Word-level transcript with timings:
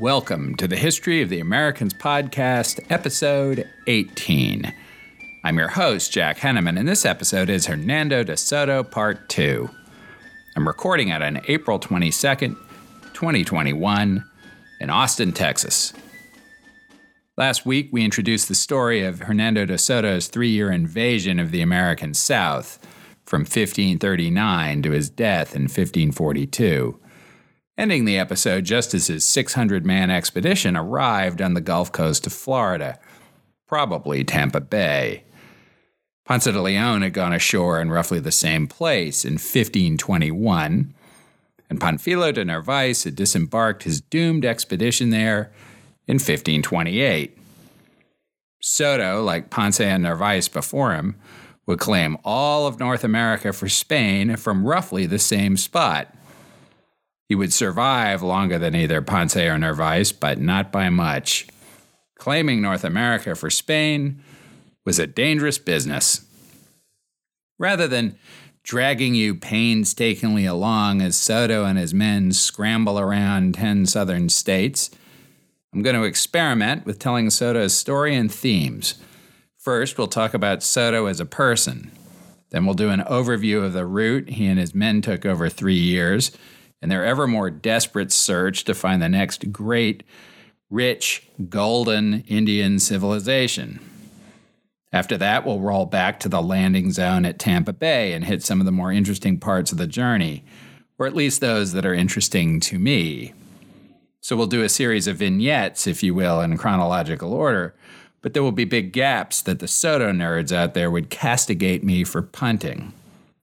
Welcome 0.00 0.54
to 0.54 0.66
the 0.66 0.78
History 0.78 1.20
of 1.20 1.28
the 1.28 1.40
Americans 1.40 1.92
podcast, 1.92 2.80
episode 2.88 3.68
18. 3.86 4.72
I'm 5.44 5.58
your 5.58 5.68
host, 5.68 6.10
Jack 6.10 6.38
Henneman, 6.38 6.78
and 6.78 6.88
this 6.88 7.04
episode 7.04 7.50
is 7.50 7.66
Hernando 7.66 8.24
de 8.24 8.34
Soto 8.38 8.82
Part 8.82 9.28
2. 9.28 9.68
I'm 10.56 10.66
recording 10.66 11.08
it 11.08 11.20
on 11.20 11.42
April 11.48 11.78
22nd, 11.78 12.56
2021, 13.12 14.24
in 14.80 14.88
Austin, 14.88 15.32
Texas. 15.32 15.92
Last 17.36 17.66
week, 17.66 17.90
we 17.92 18.02
introduced 18.02 18.48
the 18.48 18.54
story 18.54 19.04
of 19.04 19.18
Hernando 19.18 19.66
de 19.66 19.76
Soto's 19.76 20.28
three 20.28 20.48
year 20.48 20.72
invasion 20.72 21.38
of 21.38 21.50
the 21.50 21.60
American 21.60 22.14
South 22.14 22.78
from 23.26 23.40
1539 23.42 24.80
to 24.80 24.92
his 24.92 25.10
death 25.10 25.54
in 25.54 25.64
1542 25.64 26.98
ending 27.76 28.04
the 28.04 28.18
episode 28.18 28.64
just 28.64 28.94
as 28.94 29.06
his 29.06 29.24
600 29.24 29.84
man 29.84 30.10
expedition 30.10 30.76
arrived 30.76 31.40
on 31.40 31.54
the 31.54 31.60
Gulf 31.60 31.92
Coast 31.92 32.26
of 32.26 32.32
Florida, 32.32 32.98
probably 33.66 34.24
Tampa 34.24 34.60
Bay. 34.60 35.24
Ponce 36.24 36.44
de 36.44 36.62
Leon 36.62 37.02
had 37.02 37.12
gone 37.12 37.32
ashore 37.32 37.80
in 37.80 37.90
roughly 37.90 38.20
the 38.20 38.30
same 38.30 38.68
place 38.68 39.24
in 39.24 39.32
1521, 39.32 40.94
and 41.68 41.80
Panfilo 41.80 42.32
de 42.32 42.44
Narvaez 42.44 43.04
had 43.04 43.16
disembarked 43.16 43.82
his 43.82 44.00
doomed 44.00 44.44
expedition 44.44 45.10
there 45.10 45.50
in 46.06 46.14
1528. 46.14 47.36
Soto, 48.60 49.22
like 49.22 49.50
Ponce 49.50 49.80
and 49.80 50.02
Narvaez 50.02 50.48
before 50.48 50.94
him, 50.94 51.16
would 51.66 51.78
claim 51.78 52.18
all 52.24 52.66
of 52.66 52.78
North 52.78 53.04
America 53.04 53.52
for 53.52 53.68
Spain 53.68 54.36
from 54.36 54.66
roughly 54.66 55.06
the 55.06 55.18
same 55.18 55.56
spot. 55.56 56.14
He 57.30 57.36
would 57.36 57.52
survive 57.52 58.24
longer 58.24 58.58
than 58.58 58.74
either 58.74 59.00
Ponce 59.00 59.36
or 59.36 59.56
Narvaez, 59.56 60.10
but 60.10 60.40
not 60.40 60.72
by 60.72 60.90
much. 60.90 61.46
Claiming 62.16 62.60
North 62.60 62.82
America 62.82 63.36
for 63.36 63.50
Spain 63.50 64.20
was 64.84 64.98
a 64.98 65.06
dangerous 65.06 65.56
business. 65.56 66.26
Rather 67.56 67.86
than 67.86 68.18
dragging 68.64 69.14
you 69.14 69.36
painstakingly 69.36 70.44
along 70.44 71.02
as 71.02 71.16
Soto 71.16 71.64
and 71.64 71.78
his 71.78 71.94
men 71.94 72.32
scramble 72.32 72.98
around 72.98 73.54
10 73.54 73.86
southern 73.86 74.28
states, 74.28 74.90
I'm 75.72 75.82
going 75.82 75.94
to 75.94 76.02
experiment 76.02 76.84
with 76.84 76.98
telling 76.98 77.30
Soto's 77.30 77.74
story 77.74 78.12
and 78.12 78.34
themes. 78.34 78.94
First, 79.56 79.98
we'll 79.98 80.08
talk 80.08 80.34
about 80.34 80.64
Soto 80.64 81.06
as 81.06 81.20
a 81.20 81.26
person. 81.26 81.92
Then 82.50 82.66
we'll 82.66 82.74
do 82.74 82.90
an 82.90 83.02
overview 83.02 83.64
of 83.64 83.72
the 83.72 83.86
route 83.86 84.30
he 84.30 84.46
and 84.46 84.58
his 84.58 84.74
men 84.74 85.00
took 85.00 85.24
over 85.24 85.48
three 85.48 85.78
years 85.78 86.32
in 86.82 86.88
their 86.88 87.04
ever 87.04 87.26
more 87.26 87.50
desperate 87.50 88.12
search 88.12 88.64
to 88.64 88.74
find 88.74 89.02
the 89.02 89.08
next 89.08 89.52
great, 89.52 90.02
rich, 90.70 91.28
golden 91.48 92.22
Indian 92.22 92.78
civilization. 92.78 93.80
After 94.92 95.16
that, 95.18 95.46
we'll 95.46 95.60
roll 95.60 95.86
back 95.86 96.18
to 96.20 96.28
the 96.28 96.42
landing 96.42 96.90
zone 96.90 97.24
at 97.24 97.38
Tampa 97.38 97.72
Bay 97.72 98.12
and 98.12 98.24
hit 98.24 98.42
some 98.42 98.60
of 98.60 98.66
the 98.66 98.72
more 98.72 98.90
interesting 98.90 99.38
parts 99.38 99.70
of 99.70 99.78
the 99.78 99.86
journey, 99.86 100.42
or 100.98 101.06
at 101.06 101.14
least 101.14 101.40
those 101.40 101.72
that 101.72 101.86
are 101.86 101.94
interesting 101.94 102.58
to 102.60 102.78
me. 102.78 103.32
So 104.20 104.36
we'll 104.36 104.46
do 104.46 104.62
a 104.62 104.68
series 104.68 105.06
of 105.06 105.18
vignettes, 105.18 105.86
if 105.86 106.02
you 106.02 106.14
will, 106.14 106.40
in 106.40 106.58
chronological 106.58 107.32
order, 107.32 107.74
but 108.20 108.34
there 108.34 108.42
will 108.42 108.52
be 108.52 108.64
big 108.64 108.92
gaps 108.92 109.40
that 109.42 109.60
the 109.60 109.68
Soto 109.68 110.12
nerds 110.12 110.52
out 110.52 110.74
there 110.74 110.90
would 110.90 111.08
castigate 111.08 111.82
me 111.82 112.04
for 112.04 112.20
punting. 112.20 112.92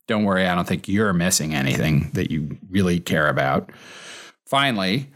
Don't 0.07 0.23
worry, 0.23 0.47
I 0.47 0.55
don't 0.55 0.67
think 0.67 0.87
you're 0.87 1.13
missing 1.13 1.53
anything 1.53 2.11
that 2.13 2.31
you 2.31 2.57
really 2.69 2.99
care 2.99 3.27
about. 3.27 3.71
Finally, 4.45 5.11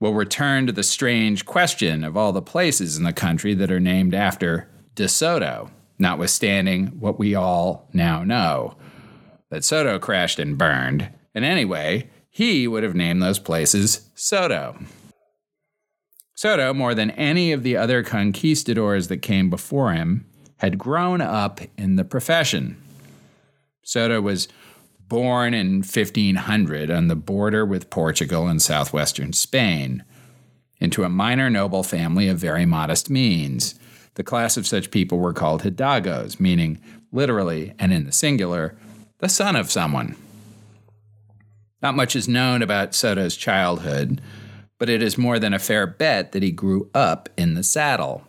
we'll 0.00 0.14
return 0.14 0.66
to 0.66 0.72
the 0.72 0.82
strange 0.82 1.44
question 1.44 2.02
of 2.02 2.16
all 2.16 2.32
the 2.32 2.40
places 2.40 2.96
in 2.96 3.04
the 3.04 3.12
country 3.12 3.52
that 3.54 3.70
are 3.70 3.80
named 3.80 4.14
after 4.14 4.68
De 4.94 5.06
Soto, 5.08 5.70
notwithstanding 5.98 6.86
what 6.98 7.18
we 7.18 7.34
all 7.34 7.88
now 7.92 8.24
know 8.24 8.76
that 9.50 9.64
Soto 9.64 9.98
crashed 9.98 10.38
and 10.38 10.56
burned. 10.56 11.10
And 11.34 11.44
anyway, 11.44 12.08
he 12.30 12.66
would 12.66 12.82
have 12.82 12.94
named 12.94 13.22
those 13.22 13.38
places 13.38 14.10
Soto. 14.14 14.78
Soto, 16.34 16.72
more 16.72 16.94
than 16.94 17.10
any 17.10 17.52
of 17.52 17.62
the 17.62 17.76
other 17.76 18.02
conquistadors 18.02 19.08
that 19.08 19.18
came 19.18 19.50
before 19.50 19.92
him, 19.92 20.24
had 20.56 20.78
grown 20.78 21.20
up 21.20 21.60
in 21.76 21.96
the 21.96 22.04
profession. 22.04 22.82
Soto 23.82 24.20
was 24.20 24.48
born 25.08 25.54
in 25.54 25.78
1500 25.78 26.90
on 26.90 27.08
the 27.08 27.16
border 27.16 27.66
with 27.66 27.90
Portugal 27.90 28.46
and 28.46 28.62
southwestern 28.62 29.32
Spain 29.32 30.04
into 30.78 31.04
a 31.04 31.08
minor 31.08 31.50
noble 31.50 31.82
family 31.82 32.28
of 32.28 32.38
very 32.38 32.64
modest 32.64 33.10
means. 33.10 33.74
The 34.14 34.22
class 34.22 34.56
of 34.56 34.66
such 34.66 34.90
people 34.90 35.18
were 35.18 35.32
called 35.32 35.62
hidalgos, 35.62 36.40
meaning 36.40 36.80
literally 37.12 37.74
and 37.78 37.92
in 37.92 38.06
the 38.06 38.12
singular, 38.12 38.76
the 39.18 39.28
son 39.28 39.56
of 39.56 39.70
someone. 39.70 40.16
Not 41.82 41.96
much 41.96 42.14
is 42.14 42.28
known 42.28 42.62
about 42.62 42.94
Soto's 42.94 43.36
childhood, 43.36 44.20
but 44.78 44.88
it 44.88 45.02
is 45.02 45.18
more 45.18 45.38
than 45.38 45.54
a 45.54 45.58
fair 45.58 45.86
bet 45.86 46.32
that 46.32 46.42
he 46.42 46.50
grew 46.50 46.90
up 46.94 47.28
in 47.36 47.54
the 47.54 47.62
saddle, 47.62 48.22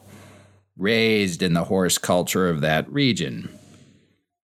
raised 0.77 1.41
in 1.41 1.53
the 1.53 1.65
horse 1.65 1.97
culture 1.97 2.49
of 2.49 2.61
that 2.61 2.91
region. 2.91 3.49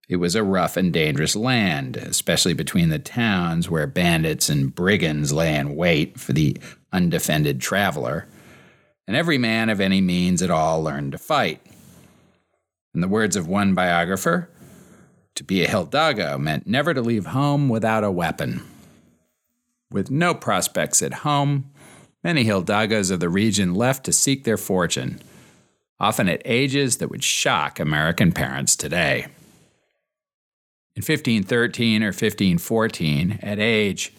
It 0.10 0.18
was 0.18 0.36
a 0.36 0.44
rough 0.44 0.78
and 0.78 0.94
dangerous 0.94 1.36
land, 1.36 1.98
especially 1.98 2.54
between 2.54 2.90
the 2.90 3.00
towns 3.00 3.70
where 3.70 3.88
bandits 3.88 4.48
and 4.48 4.74
brigands 4.74 5.34
lay 5.34 5.56
in 5.56 5.76
wait 5.76 6.18
for 6.18 6.32
the 6.32 6.58
undefended 6.94 7.60
traveler. 7.60 8.26
And 9.06 9.18
every 9.18 9.38
man 9.38 9.70
of 9.70 9.82
any 9.82 10.00
means 10.00 10.42
at 10.42 10.52
all 10.52 10.82
learned 10.82 11.12
to 11.12 11.18
fight. 11.18 11.62
In 12.94 13.02
the 13.02 13.08
words 13.08 13.36
of 13.36 13.48
one 13.48 13.76
biographer, 13.76 14.50
to 15.36 15.44
be 15.44 15.64
a 15.64 15.70
Hidalgo 15.70 16.38
meant 16.38 16.68
never 16.68 16.94
to 16.94 17.02
leave 17.02 17.28
home 17.28 17.70
without 17.70 18.04
a 18.04 18.12
weapon. 18.12 18.64
With 19.92 20.10
no 20.10 20.34
prospects 20.34 21.02
at 21.02 21.14
home, 21.16 21.70
many 22.24 22.46
Hidalgos 22.46 23.12
of 23.12 23.20
the 23.20 23.30
region 23.30 23.76
left 23.76 24.06
to 24.06 24.14
seek 24.14 24.46
their 24.46 24.58
fortune, 24.58 25.20
often 26.00 26.28
at 26.28 26.42
ages 26.46 26.98
that 26.98 27.10
would 27.10 27.24
shock 27.24 27.80
American 27.80 28.32
parents 28.32 28.76
today. 28.76 29.28
In 30.98 31.02
1513 31.02 32.02
or 32.02 32.08
1514, 32.08 33.38
at 33.44 33.60
age 33.60 34.16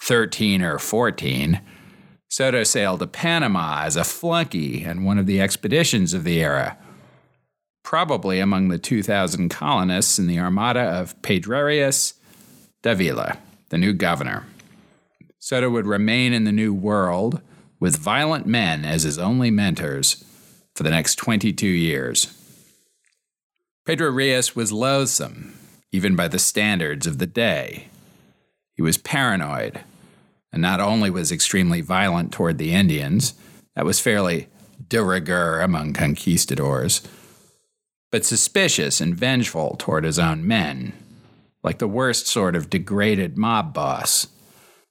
13 0.00 0.62
or 0.62 0.78
14, 0.78 1.60
Soto 2.28 2.62
sailed 2.62 3.00
to 3.00 3.08
Panama 3.08 3.82
as 3.82 3.96
a 3.96 4.04
flunky 4.04 4.84
in 4.84 5.02
one 5.02 5.18
of 5.18 5.26
the 5.26 5.40
expeditions 5.40 6.14
of 6.14 6.22
the 6.22 6.40
era, 6.40 6.78
probably 7.82 8.38
among 8.38 8.68
the 8.68 8.78
2,000 8.78 9.48
colonists 9.48 10.20
in 10.20 10.28
the 10.28 10.38
armada 10.38 10.78
of 10.78 11.20
Pedrarias 11.20 12.14
Davila, 12.82 13.38
the 13.70 13.78
new 13.78 13.92
governor. 13.92 14.46
Soto 15.40 15.68
would 15.68 15.88
remain 15.88 16.32
in 16.32 16.44
the 16.44 16.52
New 16.52 16.72
World 16.72 17.40
with 17.80 17.96
violent 17.96 18.46
men 18.46 18.84
as 18.84 19.02
his 19.02 19.18
only 19.18 19.50
mentors 19.50 20.24
for 20.76 20.84
the 20.84 20.90
next 20.90 21.16
22 21.16 21.66
years. 21.66 22.32
Pedrarias 23.84 24.54
was 24.54 24.70
loathsome 24.70 25.56
even 25.92 26.16
by 26.16 26.28
the 26.28 26.38
standards 26.38 27.06
of 27.06 27.18
the 27.18 27.26
day. 27.26 27.88
He 28.74 28.82
was 28.82 28.98
paranoid, 28.98 29.80
and 30.52 30.62
not 30.62 30.80
only 30.80 31.10
was 31.10 31.32
extremely 31.32 31.80
violent 31.80 32.32
toward 32.32 32.58
the 32.58 32.72
Indians, 32.72 33.34
that 33.74 33.84
was 33.84 34.00
fairly 34.00 34.48
de 34.88 35.02
rigueur 35.02 35.60
among 35.60 35.92
conquistadors, 35.92 37.02
but 38.10 38.24
suspicious 38.24 39.00
and 39.00 39.14
vengeful 39.14 39.76
toward 39.78 40.04
his 40.04 40.18
own 40.18 40.46
men, 40.46 40.92
like 41.62 41.78
the 41.78 41.88
worst 41.88 42.26
sort 42.26 42.56
of 42.56 42.70
degraded 42.70 43.36
mob 43.38 43.72
boss. 43.72 44.26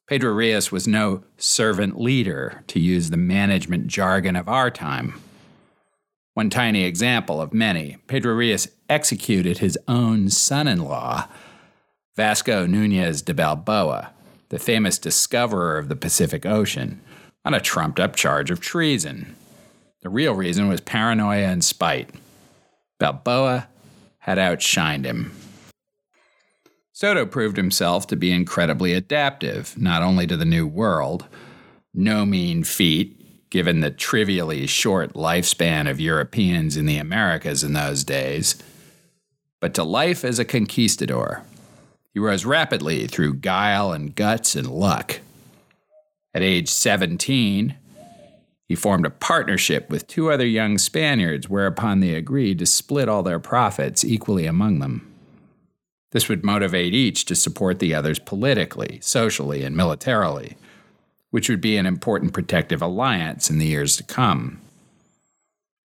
Pedrarias 0.10 0.72
was 0.72 0.88
no 0.88 1.24
servant 1.38 2.00
leader, 2.00 2.64
to 2.68 2.80
use 2.80 3.10
the 3.10 3.18
management 3.18 3.88
jargon 3.88 4.36
of 4.36 4.48
our 4.48 4.72
time. 4.72 5.20
One 6.34 6.50
tiny 6.50 6.84
example 6.84 7.42
of 7.42 7.54
many, 7.54 7.98
Pedrarias 8.08 8.70
executed 8.90 9.60
his 9.60 9.78
own 9.88 10.30
son 10.30 10.68
in 10.68 10.84
law, 10.84 11.28
Vasco 12.16 12.66
Nunez 12.66 13.22
de 13.22 13.34
Balboa, 13.34 14.12
the 14.50 14.60
famous 14.60 14.98
discoverer 14.98 15.78
of 15.78 15.90
the 15.90 15.96
Pacific 15.96 16.46
Ocean, 16.46 17.02
on 17.46 17.54
a 17.54 17.62
trumped 17.62 18.00
up 18.00 18.16
charge 18.16 18.52
of 18.52 18.60
treason. 18.60 19.36
The 20.02 20.10
real 20.10 20.34
reason 20.34 20.68
was 20.68 20.82
paranoia 20.82 21.46
and 21.46 21.64
spite. 21.64 22.10
Balboa 23.00 23.70
had 24.20 24.38
outshined 24.38 25.06
him. 25.06 25.32
Soto 26.92 27.26
proved 27.26 27.56
himself 27.56 28.08
to 28.08 28.18
be 28.18 28.32
incredibly 28.32 28.94
adaptive, 28.94 29.78
not 29.78 30.02
only 30.02 30.28
to 30.28 30.36
the 30.36 30.44
New 30.44 30.68
World, 30.68 31.28
no 31.94 32.26
mean 32.26 32.64
feat 32.64 33.16
given 33.50 33.80
the 33.80 33.90
trivially 33.92 34.68
short 34.68 35.14
lifespan 35.14 35.90
of 35.90 36.00
Europeans 36.00 36.78
in 36.78 36.86
the 36.86 36.98
Americas 36.98 37.64
in 37.64 37.74
those 37.74 38.04
days, 38.04 38.56
but 39.60 39.74
to 39.74 39.84
life 39.84 40.24
as 40.24 40.40
a 40.40 40.46
conquistador. 40.46 41.44
He 42.14 42.20
rose 42.20 42.46
rapidly 42.46 43.08
through 43.08 43.36
guile 43.36 43.92
and 43.92 44.16
guts 44.16 44.56
and 44.56 44.68
luck. 44.68 45.20
At 46.34 46.42
age 46.42 46.70
17, 46.70 47.76
He 48.68 48.76
formed 48.76 49.06
a 49.06 49.10
partnership 49.10 49.90
with 49.90 50.08
two 50.08 50.32
other 50.32 50.46
young 50.46 50.78
Spaniards, 50.78 51.50
whereupon 51.50 52.00
they 52.00 52.14
agreed 52.14 52.60
to 52.60 52.66
split 52.68 53.10
all 53.10 53.24
their 53.24 53.40
profits 53.40 54.06
equally 54.06 54.46
among 54.46 54.80
them. 54.80 55.12
This 56.12 56.30
would 56.30 56.44
motivate 56.44 56.94
each 56.94 57.26
to 57.26 57.36
support 57.36 57.80
the 57.80 57.94
others 57.94 58.20
politically, 58.20 59.00
socially, 59.02 59.64
and 59.64 59.76
militarily, 59.76 60.56
which 61.32 61.50
would 61.50 61.62
be 61.62 61.78
an 61.78 61.86
important 61.86 62.34
protective 62.34 62.82
alliance 62.82 63.50
in 63.50 63.58
the 63.60 63.68
years 63.68 63.98
to 63.98 64.04
come. 64.04 64.60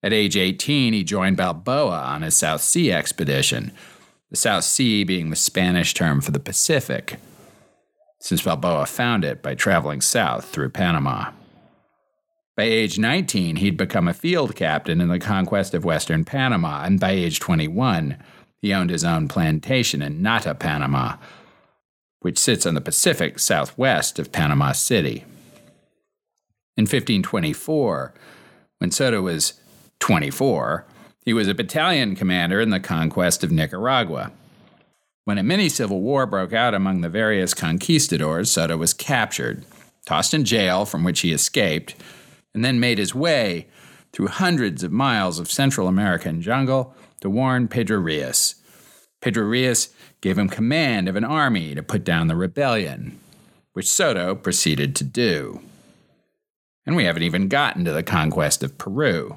At 0.02 0.12
age 0.12 0.36
18, 0.36 0.92
he 0.92 1.04
joined 1.04 1.36
Balboa 1.36 2.00
on 2.00 2.22
his 2.22 2.34
South 2.34 2.60
Sea 2.60 2.92
expedition, 2.92 3.72
the 4.30 4.36
South 4.36 4.64
Sea 4.64 5.04
being 5.04 5.30
the 5.30 5.36
Spanish 5.36 5.94
term 5.94 6.20
for 6.20 6.32
the 6.32 6.40
Pacific, 6.40 7.18
since 8.18 8.42
Balboa 8.42 8.86
found 8.86 9.24
it 9.24 9.42
by 9.42 9.54
traveling 9.54 10.00
south 10.00 10.46
through 10.46 10.70
Panama. 10.70 11.30
By 12.56 12.64
age 12.64 12.98
19, 12.98 13.56
he'd 13.56 13.76
become 13.76 14.08
a 14.08 14.14
field 14.14 14.56
captain 14.56 15.00
in 15.00 15.08
the 15.08 15.18
conquest 15.18 15.72
of 15.72 15.84
western 15.84 16.24
Panama, 16.24 16.84
and 16.84 16.98
by 16.98 17.12
age 17.12 17.40
21, 17.40 18.16
he 18.60 18.74
owned 18.74 18.90
his 18.90 19.04
own 19.04 19.28
plantation 19.28 20.02
in 20.02 20.20
Nata, 20.20 20.54
Panama, 20.54 21.16
which 22.20 22.38
sits 22.38 22.66
on 22.66 22.74
the 22.74 22.80
Pacific 22.80 23.38
southwest 23.38 24.18
of 24.18 24.32
Panama 24.32 24.72
City. 24.72 25.24
In 26.76 26.84
1524, 26.84 28.14
when 28.78 28.90
Soto 28.90 29.22
was 29.22 29.54
24, 30.02 30.84
he 31.24 31.32
was 31.32 31.46
a 31.46 31.54
battalion 31.54 32.16
commander 32.16 32.60
in 32.60 32.70
the 32.70 32.80
conquest 32.80 33.44
of 33.44 33.52
Nicaragua. 33.52 34.32
When 35.24 35.38
a 35.38 35.44
mini 35.44 35.68
civil 35.68 36.00
war 36.00 36.26
broke 36.26 36.52
out 36.52 36.74
among 36.74 37.02
the 37.02 37.08
various 37.08 37.54
conquistadors, 37.54 38.50
Soto 38.50 38.76
was 38.76 38.92
captured, 38.92 39.64
tossed 40.04 40.34
in 40.34 40.44
jail 40.44 40.84
from 40.84 41.04
which 41.04 41.20
he 41.20 41.32
escaped, 41.32 41.94
and 42.52 42.64
then 42.64 42.80
made 42.80 42.98
his 42.98 43.14
way 43.14 43.68
through 44.12 44.26
hundreds 44.26 44.82
of 44.82 44.90
miles 44.90 45.38
of 45.38 45.48
Central 45.48 45.86
American 45.86 46.42
jungle 46.42 46.96
to 47.20 47.30
warn 47.30 47.68
Pedrarias. 47.68 48.56
Pedro 49.20 49.44
Rios 49.44 49.90
gave 50.20 50.36
him 50.36 50.48
command 50.48 51.08
of 51.08 51.14
an 51.14 51.22
army 51.24 51.76
to 51.76 51.82
put 51.82 52.02
down 52.02 52.26
the 52.26 52.34
rebellion, 52.34 53.20
which 53.72 53.88
Soto 53.88 54.34
proceeded 54.34 54.96
to 54.96 55.04
do. 55.04 55.60
And 56.84 56.96
we 56.96 57.04
haven't 57.04 57.22
even 57.22 57.46
gotten 57.46 57.84
to 57.84 57.92
the 57.92 58.02
conquest 58.02 58.64
of 58.64 58.78
Peru. 58.78 59.36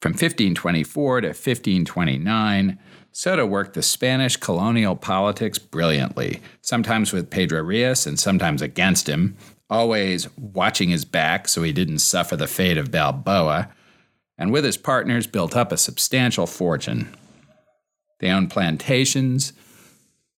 From 0.00 0.12
1524 0.12 1.20
to 1.20 1.28
1529, 1.28 2.78
Soto 3.12 3.44
worked 3.44 3.74
the 3.74 3.82
Spanish 3.82 4.36
colonial 4.36 4.96
politics 4.96 5.58
brilliantly, 5.58 6.40
sometimes 6.62 7.12
with 7.12 7.28
Pedrarias 7.28 8.06
and 8.06 8.18
sometimes 8.18 8.62
against 8.62 9.08
him, 9.08 9.36
always 9.68 10.26
watching 10.38 10.88
his 10.88 11.04
back 11.04 11.48
so 11.48 11.62
he 11.62 11.72
didn't 11.72 11.98
suffer 11.98 12.34
the 12.34 12.46
fate 12.46 12.78
of 12.78 12.90
Balboa, 12.90 13.68
and 14.38 14.52
with 14.52 14.64
his 14.64 14.78
partners 14.78 15.26
built 15.26 15.54
up 15.54 15.70
a 15.70 15.76
substantial 15.76 16.46
fortune. 16.46 17.14
They 18.20 18.30
owned 18.30 18.50
plantations, 18.50 19.52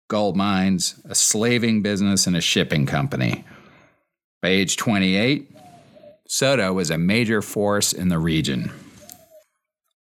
gold 0.09 0.35
mines, 0.35 0.99
a 1.05 1.15
slaving 1.15 1.81
business, 1.81 2.27
and 2.27 2.35
a 2.35 2.41
shipping 2.41 2.85
company. 2.85 3.45
By 4.41 4.49
age 4.49 4.75
28, 4.75 5.49
Soto 6.27 6.73
was 6.73 6.89
a 6.89 6.97
major 6.97 7.41
force 7.41 7.93
in 7.93 8.09
the 8.09 8.19
region. 8.19 8.69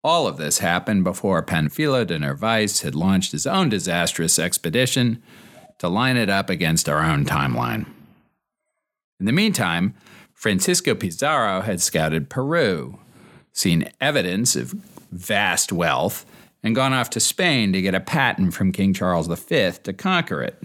All 0.04 0.28
of 0.28 0.38
this 0.38 0.60
happened 0.60 1.04
before 1.04 1.44
Panfilo 1.44 2.06
de 2.06 2.18
Narvaez 2.18 2.82
had 2.82 2.96
launched 2.96 3.32
his 3.32 3.46
own 3.46 3.70
disastrous 3.70 4.40
expedition 4.40 5.22
to 5.78 5.88
line 5.88 6.18
it 6.18 6.30
up 6.30 6.50
against 6.50 6.90
our 6.90 7.04
own 7.04 7.26
timeline. 7.26 7.86
In 9.20 9.28
the 9.28 9.32
meantime, 9.32 9.94
Francisco 10.34 10.96
Pizarro 10.96 11.62
had 11.62 11.82
scouted 11.82 12.30
Peru, 12.30 13.00
seen 13.54 13.92
evidence 14.02 14.56
of 14.56 14.72
vast 15.12 15.72
wealth, 15.72 16.26
and 16.64 16.76
gone 16.76 16.94
off 16.94 17.12
to 17.12 17.20
Spain 17.20 17.72
to 17.74 17.82
get 17.82 17.94
a 17.94 18.00
patent 18.00 18.56
from 18.56 18.72
King 18.72 18.94
Charles 18.94 19.28
V 19.28 19.72
to 19.84 19.94
conquer 19.94 20.42
it. 20.42 20.64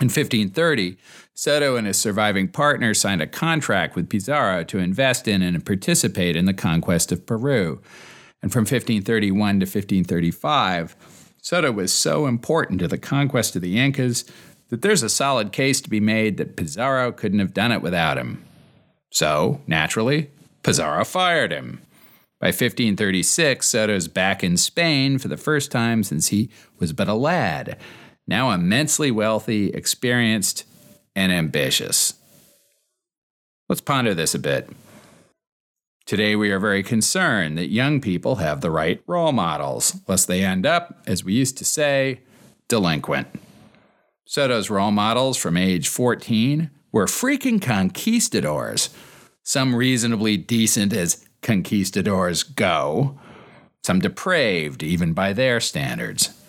In 0.00 0.06
1530, 0.06 0.96
Soto 1.34 1.76
and 1.76 1.86
his 1.86 1.98
surviving 1.98 2.48
partner 2.48 2.94
signed 2.94 3.20
a 3.20 3.26
contract 3.26 3.94
with 3.94 4.08
Pizarro 4.08 4.64
to 4.64 4.78
invest 4.78 5.28
in 5.28 5.42
and 5.42 5.64
participate 5.64 6.36
in 6.36 6.46
the 6.46 6.54
conquest 6.54 7.12
of 7.12 7.26
Peru. 7.26 7.82
And 8.40 8.50
from 8.50 8.62
1531 8.62 9.60
to 9.60 9.64
1535, 9.64 10.96
Soto 11.42 11.70
was 11.70 11.92
so 11.92 12.26
important 12.26 12.80
to 12.80 12.88
the 12.88 12.96
conquest 12.96 13.54
of 13.56 13.60
the 13.60 13.78
Incas 13.78 14.24
that 14.70 14.80
there's 14.80 15.02
a 15.02 15.10
solid 15.10 15.52
case 15.52 15.82
to 15.82 15.90
be 15.90 16.00
made 16.00 16.38
that 16.38 16.56
Pizarro 16.56 17.12
couldn't 17.12 17.40
have 17.40 17.52
done 17.52 17.72
it 17.72 17.82
without 17.82 18.16
him. 18.16 18.42
So, 19.10 19.60
naturally, 19.66 20.30
Pizarro 20.62 21.04
fired 21.04 21.52
him. 21.52 21.82
By 22.38 22.46
1536, 22.46 23.66
Soto's 23.66 24.08
back 24.08 24.42
in 24.42 24.56
Spain 24.56 25.18
for 25.18 25.28
the 25.28 25.36
first 25.36 25.70
time 25.70 26.02
since 26.02 26.28
he 26.28 26.48
was 26.78 26.94
but 26.94 27.08
a 27.08 27.14
lad, 27.14 27.76
now 28.30 28.52
immensely 28.52 29.10
wealthy, 29.10 29.70
experienced, 29.70 30.64
and 31.16 31.32
ambitious. 31.32 32.14
Let's 33.68 33.80
ponder 33.80 34.14
this 34.14 34.34
a 34.34 34.38
bit. 34.38 34.70
Today, 36.06 36.34
we 36.34 36.50
are 36.50 36.58
very 36.58 36.82
concerned 36.82 37.58
that 37.58 37.70
young 37.70 38.00
people 38.00 38.36
have 38.36 38.60
the 38.60 38.70
right 38.70 39.02
role 39.06 39.32
models, 39.32 40.00
lest 40.08 40.28
they 40.28 40.44
end 40.44 40.64
up, 40.64 41.02
as 41.06 41.24
we 41.24 41.34
used 41.34 41.58
to 41.58 41.64
say, 41.64 42.20
delinquent. 42.68 43.28
Soto's 44.24 44.70
role 44.70 44.92
models 44.92 45.36
from 45.36 45.56
age 45.56 45.88
14 45.88 46.70
were 46.92 47.06
freaking 47.06 47.60
conquistadors, 47.60 48.90
some 49.42 49.74
reasonably 49.74 50.36
decent 50.36 50.92
as 50.92 51.26
conquistadors 51.42 52.42
go, 52.44 53.18
some 53.84 53.98
depraved 53.98 54.82
even 54.82 55.12
by 55.12 55.32
their 55.32 55.60
standards. 55.60 56.39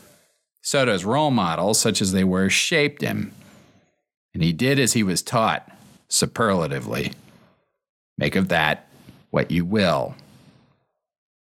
Soto's 0.61 1.03
role 1.03 1.31
models, 1.31 1.79
such 1.79 2.01
as 2.01 2.11
they 2.11 2.23
were, 2.23 2.49
shaped 2.49 3.01
him, 3.01 3.33
and 4.33 4.43
he 4.43 4.53
did 4.53 4.79
as 4.79 4.93
he 4.93 5.03
was 5.03 5.21
taught, 5.21 5.69
superlatively. 6.07 7.13
Make 8.17 8.35
of 8.35 8.49
that 8.49 8.87
what 9.31 9.51
you 9.51 9.65
will. 9.65 10.15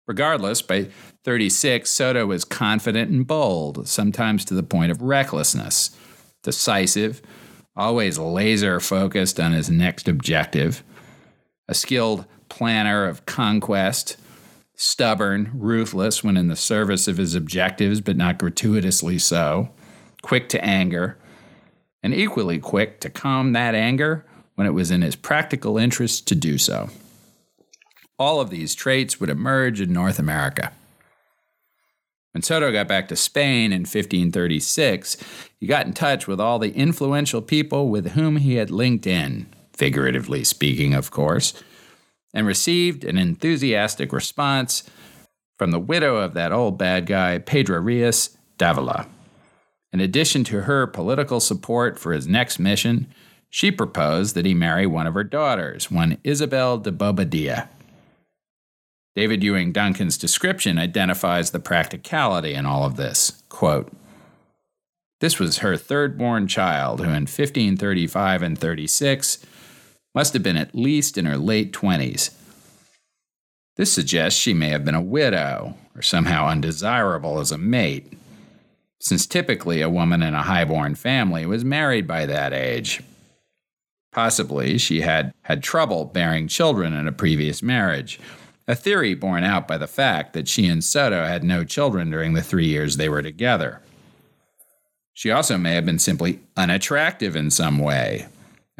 Regardless, 0.06 0.62
by 0.62 0.88
36, 1.24 1.88
Soto 1.88 2.26
was 2.26 2.44
confident 2.44 3.10
and 3.10 3.26
bold, 3.26 3.86
sometimes 3.86 4.44
to 4.46 4.54
the 4.54 4.62
point 4.62 4.90
of 4.90 5.02
recklessness 5.02 5.96
decisive, 6.42 7.20
always 7.76 8.18
laser 8.18 8.80
focused 8.80 9.38
on 9.38 9.52
his 9.52 9.70
next 9.70 10.08
objective, 10.08 10.82
a 11.68 11.74
skilled 11.74 12.24
planner 12.48 13.06
of 13.06 13.26
conquest, 13.26 14.16
stubborn, 14.80 15.50
ruthless 15.52 16.24
when 16.24 16.38
in 16.38 16.48
the 16.48 16.56
service 16.56 17.06
of 17.06 17.18
his 17.18 17.34
objectives, 17.34 18.00
but 18.00 18.16
not 18.16 18.38
gratuitously 18.38 19.18
so, 19.18 19.68
quick 20.22 20.48
to 20.48 20.64
anger, 20.64 21.18
and 22.02 22.14
equally 22.14 22.58
quick 22.58 22.98
to 22.98 23.10
calm 23.10 23.52
that 23.52 23.74
anger 23.74 24.24
when 24.54 24.66
it 24.66 24.70
was 24.70 24.90
in 24.90 25.02
his 25.02 25.16
practical 25.16 25.76
interest 25.76 26.26
to 26.26 26.34
do 26.34 26.56
so. 26.56 26.88
All 28.18 28.40
of 28.40 28.48
these 28.48 28.74
traits 28.74 29.20
would 29.20 29.28
emerge 29.28 29.82
in 29.82 29.92
North 29.92 30.18
America. 30.18 30.72
When 32.32 32.40
Soto 32.42 32.72
got 32.72 32.88
back 32.88 33.08
to 33.08 33.16
Spain 33.16 33.72
in 33.72 33.80
1536, 33.80 35.18
he 35.58 35.66
got 35.66 35.84
in 35.84 35.92
touch 35.92 36.26
with 36.26 36.40
all 36.40 36.58
the 36.58 36.72
influential 36.72 37.42
people 37.42 37.90
with 37.90 38.12
whom 38.12 38.36
he 38.36 38.54
had 38.54 38.70
linked 38.70 39.06
in, 39.06 39.46
figuratively 39.74 40.42
speaking, 40.42 40.94
of 40.94 41.10
course, 41.10 41.52
and 42.32 42.46
received 42.46 43.04
an 43.04 43.18
enthusiastic 43.18 44.12
response 44.12 44.84
from 45.58 45.70
the 45.70 45.78
widow 45.78 46.16
of 46.16 46.34
that 46.34 46.52
old 46.52 46.78
bad 46.78 47.06
guy, 47.06 47.38
Pedrarias 47.38 48.36
Davila. 48.58 49.06
In 49.92 50.00
addition 50.00 50.44
to 50.44 50.62
her 50.62 50.86
political 50.86 51.40
support 51.40 51.98
for 51.98 52.12
his 52.12 52.26
next 52.26 52.58
mission, 52.58 53.12
she 53.48 53.70
proposed 53.70 54.34
that 54.36 54.46
he 54.46 54.54
marry 54.54 54.86
one 54.86 55.06
of 55.06 55.14
her 55.14 55.24
daughters, 55.24 55.90
one 55.90 56.18
Isabel 56.22 56.78
de 56.78 56.92
Bobadilla. 56.92 57.68
David 59.16 59.42
Ewing 59.42 59.72
Duncan's 59.72 60.16
description 60.16 60.78
identifies 60.78 61.50
the 61.50 61.58
practicality 61.58 62.54
in 62.54 62.64
all 62.64 62.84
of 62.84 62.96
this. 62.96 63.42
Quote, 63.48 63.92
this 65.20 65.38
was 65.38 65.58
her 65.58 65.76
third 65.76 66.16
born 66.16 66.48
child, 66.48 67.00
who 67.00 67.06
in 67.06 67.26
1535 67.26 68.42
and 68.42 68.58
36 68.58 69.44
must 70.14 70.32
have 70.32 70.42
been 70.42 70.56
at 70.56 70.74
least 70.74 71.16
in 71.16 71.24
her 71.24 71.36
late 71.36 71.72
20s. 71.72 72.30
This 73.76 73.92
suggests 73.92 74.38
she 74.38 74.52
may 74.52 74.68
have 74.68 74.84
been 74.84 74.94
a 74.94 75.00
widow 75.00 75.74
or 75.94 76.02
somehow 76.02 76.46
undesirable 76.46 77.38
as 77.38 77.52
a 77.52 77.58
mate, 77.58 78.12
since 78.98 79.26
typically 79.26 79.80
a 79.80 79.88
woman 79.88 80.22
in 80.22 80.34
a 80.34 80.42
high-born 80.42 80.94
family 80.94 81.46
was 81.46 81.64
married 81.64 82.06
by 82.06 82.26
that 82.26 82.52
age. 82.52 83.02
Possibly 84.12 84.76
she 84.76 85.02
had 85.02 85.32
had 85.42 85.62
trouble 85.62 86.04
bearing 86.04 86.48
children 86.48 86.92
in 86.92 87.06
a 87.06 87.12
previous 87.12 87.62
marriage, 87.62 88.20
a 88.66 88.74
theory 88.74 89.14
borne 89.14 89.44
out 89.44 89.66
by 89.66 89.78
the 89.78 89.86
fact 89.86 90.32
that 90.32 90.48
she 90.48 90.66
and 90.66 90.82
Soto 90.82 91.24
had 91.24 91.44
no 91.44 91.64
children 91.64 92.10
during 92.10 92.34
the 92.34 92.42
three 92.42 92.66
years 92.66 92.96
they 92.96 93.08
were 93.08 93.22
together. 93.22 93.80
She 95.12 95.30
also 95.30 95.58
may 95.58 95.74
have 95.74 95.86
been 95.86 95.98
simply 95.98 96.40
unattractive 96.56 97.36
in 97.36 97.50
some 97.50 97.78
way, 97.78 98.26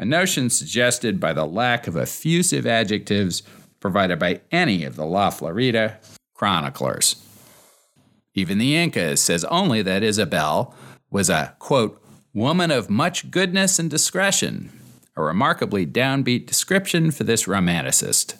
a 0.01 0.05
notion 0.05 0.49
suggested 0.49 1.19
by 1.19 1.31
the 1.31 1.45
lack 1.45 1.85
of 1.85 1.95
effusive 1.95 2.65
adjectives 2.65 3.43
provided 3.79 4.17
by 4.17 4.41
any 4.51 4.83
of 4.83 4.95
the 4.95 5.05
La 5.05 5.29
Florida 5.29 5.99
chroniclers. 6.33 7.23
Even 8.33 8.57
the 8.57 8.75
Inca 8.75 9.15
says 9.15 9.45
only 9.45 9.83
that 9.83 10.01
Isabel 10.01 10.73
was 11.11 11.29
a, 11.29 11.55
quote, 11.59 12.03
woman 12.33 12.71
of 12.71 12.89
much 12.89 13.29
goodness 13.29 13.77
and 13.77 13.91
discretion, 13.91 14.71
a 15.15 15.21
remarkably 15.21 15.85
downbeat 15.85 16.47
description 16.47 17.11
for 17.11 17.23
this 17.23 17.43
romanticist. 17.43 18.35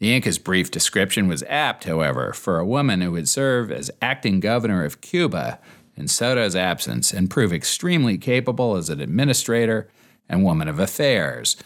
The 0.00 0.14
Inca's 0.14 0.38
brief 0.38 0.70
description 0.70 1.28
was 1.28 1.44
apt, 1.44 1.84
however, 1.84 2.34
for 2.34 2.58
a 2.58 2.66
woman 2.66 3.00
who 3.00 3.12
would 3.12 3.28
serve 3.28 3.72
as 3.72 3.90
acting 4.02 4.40
governor 4.40 4.84
of 4.84 5.00
Cuba 5.00 5.60
in 5.96 6.08
Soto's 6.08 6.56
absence 6.56 7.10
and 7.10 7.30
prove 7.30 7.54
extremely 7.54 8.18
capable 8.18 8.76
as 8.76 8.90
an 8.90 9.00
administrator 9.00 9.88
and 10.28 10.44
woman 10.44 10.68
of 10.68 10.78
affairs. 10.78 11.56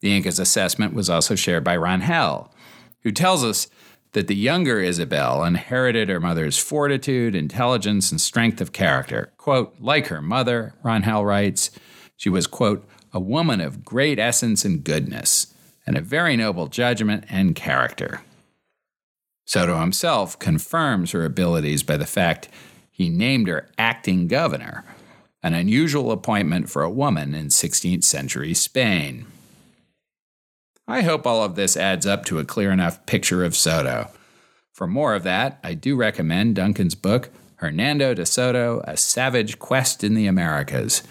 The 0.00 0.16
Inca's 0.16 0.38
assessment 0.38 0.94
was 0.94 1.08
also 1.08 1.34
shared 1.34 1.64
by 1.64 1.76
Rangel, 1.76 2.50
who 3.02 3.12
tells 3.12 3.44
us 3.44 3.68
that 4.12 4.26
the 4.26 4.34
younger 4.34 4.80
Isabel 4.80 5.44
inherited 5.44 6.08
her 6.08 6.20
mother's 6.20 6.58
fortitude, 6.58 7.34
intelligence, 7.34 8.10
and 8.10 8.20
strength 8.20 8.60
of 8.60 8.72
character. 8.72 9.32
Quote, 9.38 9.74
like 9.80 10.08
her 10.08 10.20
mother, 10.20 10.74
Rangel 10.84 11.24
writes, 11.24 11.70
she 12.16 12.28
was, 12.28 12.46
quote, 12.46 12.86
a 13.12 13.20
woman 13.20 13.60
of 13.60 13.84
great 13.84 14.18
essence 14.18 14.64
and 14.64 14.84
goodness, 14.84 15.54
and 15.86 15.96
of 15.96 16.04
very 16.04 16.36
noble 16.36 16.66
judgment 16.66 17.24
and 17.28 17.54
character. 17.54 18.22
Soto 19.44 19.80
himself 19.80 20.38
confirms 20.38 21.10
her 21.10 21.24
abilities 21.24 21.82
by 21.82 21.96
the 21.96 22.06
fact 22.06 22.48
he 22.90 23.08
named 23.08 23.48
her 23.48 23.68
acting 23.76 24.28
governor, 24.28 24.84
an 25.42 25.54
unusual 25.54 26.12
appointment 26.12 26.70
for 26.70 26.82
a 26.82 26.90
woman 26.90 27.34
in 27.34 27.48
16th 27.48 28.04
century 28.04 28.54
Spain. 28.54 29.26
I 30.86 31.02
hope 31.02 31.26
all 31.26 31.42
of 31.42 31.54
this 31.54 31.76
adds 31.76 32.06
up 32.06 32.24
to 32.26 32.38
a 32.38 32.44
clear 32.44 32.70
enough 32.70 33.04
picture 33.06 33.44
of 33.44 33.56
Soto. 33.56 34.08
For 34.72 34.86
more 34.86 35.14
of 35.14 35.22
that, 35.22 35.58
I 35.62 35.74
do 35.74 35.96
recommend 35.96 36.56
Duncan's 36.56 36.94
book, 36.94 37.30
Hernando 37.56 38.14
de 38.14 38.26
Soto 38.26 38.82
A 38.84 38.96
Savage 38.96 39.58
Quest 39.58 40.02
in 40.02 40.14
the 40.14 40.26
Americas. 40.26 41.02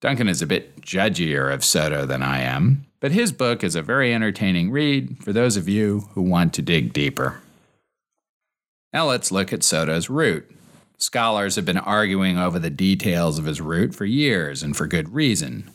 Duncan 0.00 0.28
is 0.28 0.40
a 0.40 0.46
bit 0.46 0.80
judgier 0.80 1.52
of 1.52 1.64
Soto 1.64 2.06
than 2.06 2.22
I 2.22 2.40
am, 2.40 2.86
but 3.00 3.12
his 3.12 3.32
book 3.32 3.62
is 3.62 3.74
a 3.74 3.82
very 3.82 4.14
entertaining 4.14 4.70
read 4.70 5.22
for 5.22 5.32
those 5.32 5.56
of 5.56 5.68
you 5.68 6.08
who 6.14 6.22
want 6.22 6.54
to 6.54 6.62
dig 6.62 6.92
deeper. 6.92 7.42
Now 8.92 9.06
let's 9.06 9.30
look 9.30 9.52
at 9.52 9.62
Soto's 9.62 10.08
route. 10.08 10.50
Scholars 11.00 11.56
have 11.56 11.64
been 11.64 11.78
arguing 11.78 12.36
over 12.36 12.58
the 12.58 12.68
details 12.68 13.38
of 13.38 13.46
his 13.46 13.60
route 13.60 13.94
for 13.94 14.04
years, 14.04 14.62
and 14.62 14.76
for 14.76 14.86
good 14.86 15.14
reason. 15.14 15.70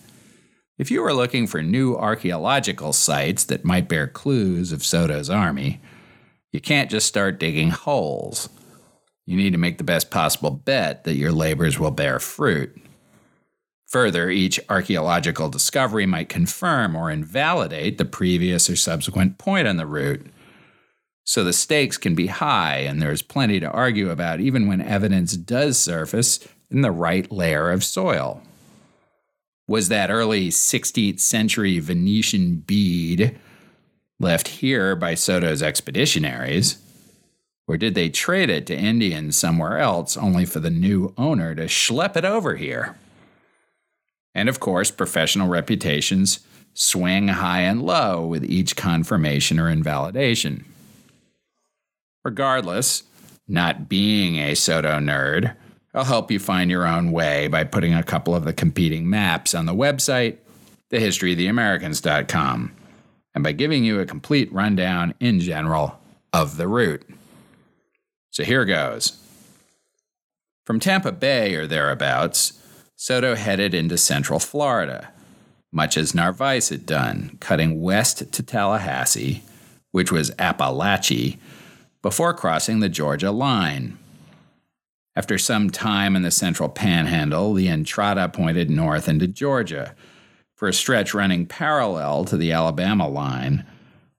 If 0.77 0.91
you 0.91 1.03
are 1.03 1.13
looking 1.13 1.47
for 1.47 1.63
new 1.63 1.95
archaeological 1.95 2.93
sites 2.93 3.43
that 3.45 3.65
might 3.65 3.89
bear 3.89 4.07
clues 4.07 4.71
of 4.71 4.85
Soto's 4.85 5.29
army, 5.29 5.81
you 6.51 6.61
can't 6.61 6.91
just 6.91 7.07
start 7.07 7.39
digging 7.39 7.71
holes. 7.71 8.49
You 9.25 9.35
need 9.35 9.51
to 9.51 9.57
make 9.57 9.79
the 9.79 9.83
best 9.83 10.11
possible 10.11 10.51
bet 10.51 11.05
that 11.05 11.15
your 11.15 11.31
labors 11.31 11.79
will 11.79 11.91
bear 11.91 12.19
fruit. 12.19 12.77
Further, 13.87 14.29
each 14.29 14.59
archaeological 14.69 15.49
discovery 15.49 16.05
might 16.05 16.29
confirm 16.29 16.95
or 16.95 17.09
invalidate 17.09 17.97
the 17.97 18.05
previous 18.05 18.69
or 18.69 18.75
subsequent 18.75 19.37
point 19.39 19.67
on 19.67 19.77
the 19.77 19.87
route. 19.87 20.27
So 21.25 21.43
the 21.43 21.53
stakes 21.53 21.97
can 21.97 22.15
be 22.15 22.27
high, 22.27 22.77
and 22.77 23.01
there's 23.01 23.21
plenty 23.21 23.59
to 23.59 23.69
argue 23.69 24.09
about 24.09 24.39
even 24.39 24.67
when 24.67 24.79
evidence 24.79 25.35
does 25.35 25.77
surface 25.77 26.47
in 26.71 26.81
the 26.81 26.91
right 26.91 27.29
layer 27.31 27.71
of 27.71 27.83
soil 27.83 28.41
was 29.67 29.89
that 29.89 30.11
early 30.11 30.49
16th 30.49 31.19
century 31.19 31.79
Venetian 31.79 32.57
bead 32.57 33.37
left 34.19 34.47
here 34.47 34.95
by 34.95 35.15
Soto's 35.15 35.61
expeditionaries? 35.61 36.77
Or 37.67 37.77
did 37.77 37.95
they 37.95 38.09
trade 38.09 38.51
it 38.51 38.67
to 38.67 38.77
Indians 38.77 39.35
somewhere 39.35 39.79
else 39.79 40.15
only 40.15 40.45
for 40.45 40.59
the 40.59 40.69
new 40.69 41.13
owner 41.17 41.55
to 41.55 41.65
schlep 41.65 42.15
it 42.15 42.23
over 42.23 42.55
here? 42.55 42.95
And 44.35 44.49
of 44.49 44.59
course, 44.59 44.91
professional 44.91 45.47
reputations 45.47 46.41
swing 46.75 47.29
high 47.29 47.61
and 47.61 47.81
low 47.81 48.25
with 48.25 48.43
each 48.43 48.75
confirmation 48.75 49.59
or 49.59 49.69
invalidation. 49.69 50.65
Regardless, 52.25 53.03
not 53.47 53.87
being 53.87 54.37
a 54.37 54.55
Soto 54.55 54.97
nerd, 54.97 55.55
I'll 55.93 56.03
help 56.03 56.31
you 56.31 56.39
find 56.39 56.71
your 56.71 56.87
own 56.87 57.11
way 57.11 57.47
by 57.47 57.63
putting 57.63 57.93
a 57.93 58.03
couple 58.03 58.35
of 58.35 58.43
the 58.43 58.51
competing 58.51 59.07
maps 59.07 59.53
on 59.53 59.67
the 59.67 59.75
website, 59.75 60.39
thehistoryoftheamericans.com, 60.91 62.75
and 63.35 63.43
by 63.43 63.51
giving 63.51 63.85
you 63.85 63.99
a 63.99 64.05
complete 64.05 64.51
rundown 64.51 65.13
in 65.19 65.39
general 65.39 65.99
of 66.33 66.57
the 66.57 66.67
route. 66.67 67.07
So 68.31 68.43
here 68.43 68.65
goes. 68.65 69.21
From 70.65 70.79
Tampa 70.79 71.11
Bay 71.11 71.53
or 71.53 71.67
thereabouts, 71.67 72.59
Soto 72.95 73.35
headed 73.35 73.75
into 73.75 73.99
central 73.99 74.39
Florida, 74.39 75.13
much 75.71 75.95
as 75.95 76.15
Narvaez 76.15 76.69
had 76.69 76.87
done, 76.87 77.37
cutting 77.39 77.81
west 77.81 78.31
to 78.33 78.41
Tallahassee, 78.41 79.43
which 79.91 80.11
was 80.11 80.31
Apalachee, 80.31 81.37
before 82.05 82.35
crossing 82.35 82.81
the 82.81 82.87
Georgia 82.87 83.31
line. 83.31 83.97
After 85.15 85.39
some 85.39 85.71
time 85.71 86.15
in 86.15 86.21
the 86.21 86.29
central 86.29 86.69
panhandle, 86.69 87.55
the 87.55 87.67
Entrada 87.67 88.29
pointed 88.29 88.69
north 88.69 89.09
into 89.09 89.25
Georgia 89.25 89.95
for 90.53 90.67
a 90.67 90.73
stretch 90.73 91.15
running 91.15 91.47
parallel 91.47 92.23
to 92.25 92.37
the 92.37 92.51
Alabama 92.51 93.07
line 93.07 93.65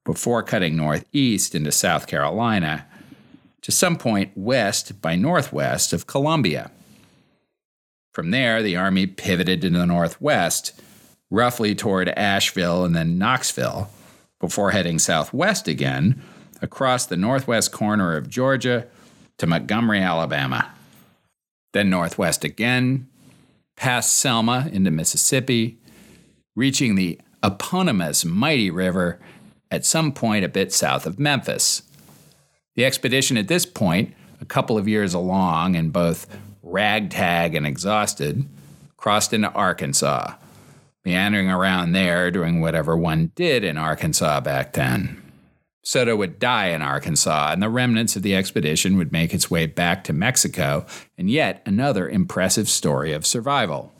before 0.05 0.43
cutting 0.43 0.76
northeast 0.76 1.55
into 1.55 1.71
South 1.71 2.09
Carolina 2.09 2.88
to 3.62 3.71
some 3.71 3.95
point 3.95 4.33
west 4.35 5.00
by 5.00 5.14
northwest 5.14 5.93
of 5.93 6.09
Columbia. 6.09 6.73
From 8.12 8.33
there, 8.33 8.64
the 8.64 8.75
Army 8.75 9.07
pivoted 9.07 9.61
to 9.61 9.71
the 9.71 9.87
northwest, 9.87 10.73
roughly 11.31 11.76
toward 11.76 12.09
Asheville 12.09 12.85
and 12.85 12.97
then 12.97 13.16
Knoxville, 13.16 13.90
before 14.40 14.73
heading 14.73 14.99
southwest 14.99 15.69
again 15.69 16.21
across 16.62 17.06
the 17.06 17.16
northwest 17.16 17.72
corner 17.72 18.16
of 18.16 18.28
Georgia 18.28 18.86
to 19.38 19.46
Montgomery, 19.46 20.00
Alabama 20.00 20.72
then 21.76 21.90
northwest 21.90 22.42
again, 22.42 23.06
past 23.76 24.16
Selma 24.16 24.68
into 24.72 24.90
Mississippi, 24.90 25.78
reaching 26.54 26.94
the 26.94 27.20
eponymous 27.42 28.25
Mighty 28.25 28.70
River 28.70 29.20
at 29.70 29.84
some 29.84 30.12
point 30.12 30.44
a 30.44 30.48
bit 30.48 30.72
south 30.72 31.04
of 31.06 31.18
Memphis. 31.18 31.82
The 32.76 32.86
expedition 32.86 33.36
at 33.36 33.48
this 33.48 33.66
point, 33.66 34.14
a 34.40 34.46
couple 34.46 34.78
of 34.78 34.88
years 34.88 35.12
along 35.12 35.76
and 35.76 35.92
both 35.92 36.26
ragtag 36.62 37.54
and 37.54 37.66
exhausted, 37.66 38.46
crossed 38.96 39.34
into 39.34 39.52
Arkansas, 39.52 40.32
meandering 41.04 41.50
around 41.50 41.92
there 41.92 42.30
doing 42.30 42.62
whatever 42.62 42.96
one 42.96 43.32
did 43.34 43.64
in 43.64 43.76
Arkansas 43.76 44.40
back 44.40 44.72
then. 44.72 45.22
Soto 45.87 46.16
would 46.16 46.40
die 46.40 46.71
in 46.71 46.83
Arkansas, 46.83 47.52
and 47.52 47.62
the 47.62 47.69
remnants 47.69 48.16
of 48.16 48.23
the 48.25 48.35
expedition 48.35 48.97
would 48.97 49.12
make 49.12 49.33
its 49.33 49.49
way 49.49 49.66
back 49.66 50.02
to 50.02 50.12
Mexico 50.12 50.85
and 51.16 51.31
yet 51.31 51.62
another 51.64 52.09
impressive 52.09 52.69
story 52.69 53.12
of 53.12 53.25
survival. 53.25 53.93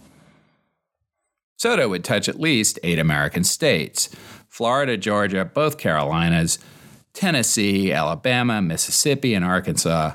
Soto 1.59 1.88
would 1.88 2.02
touch 2.02 2.28
at 2.28 2.40
least 2.40 2.81
eight 2.83 2.99
American 2.99 3.45
states 3.45 4.09
Florida, 4.49 4.97
Georgia, 4.97 5.45
both 5.45 5.78
Carolinas, 5.78 6.59
Tennessee, 7.12 7.93
Alabama, 7.93 8.61
Mississippi, 8.61 9.33
and 9.33 9.45
Arkansas, 9.45 10.14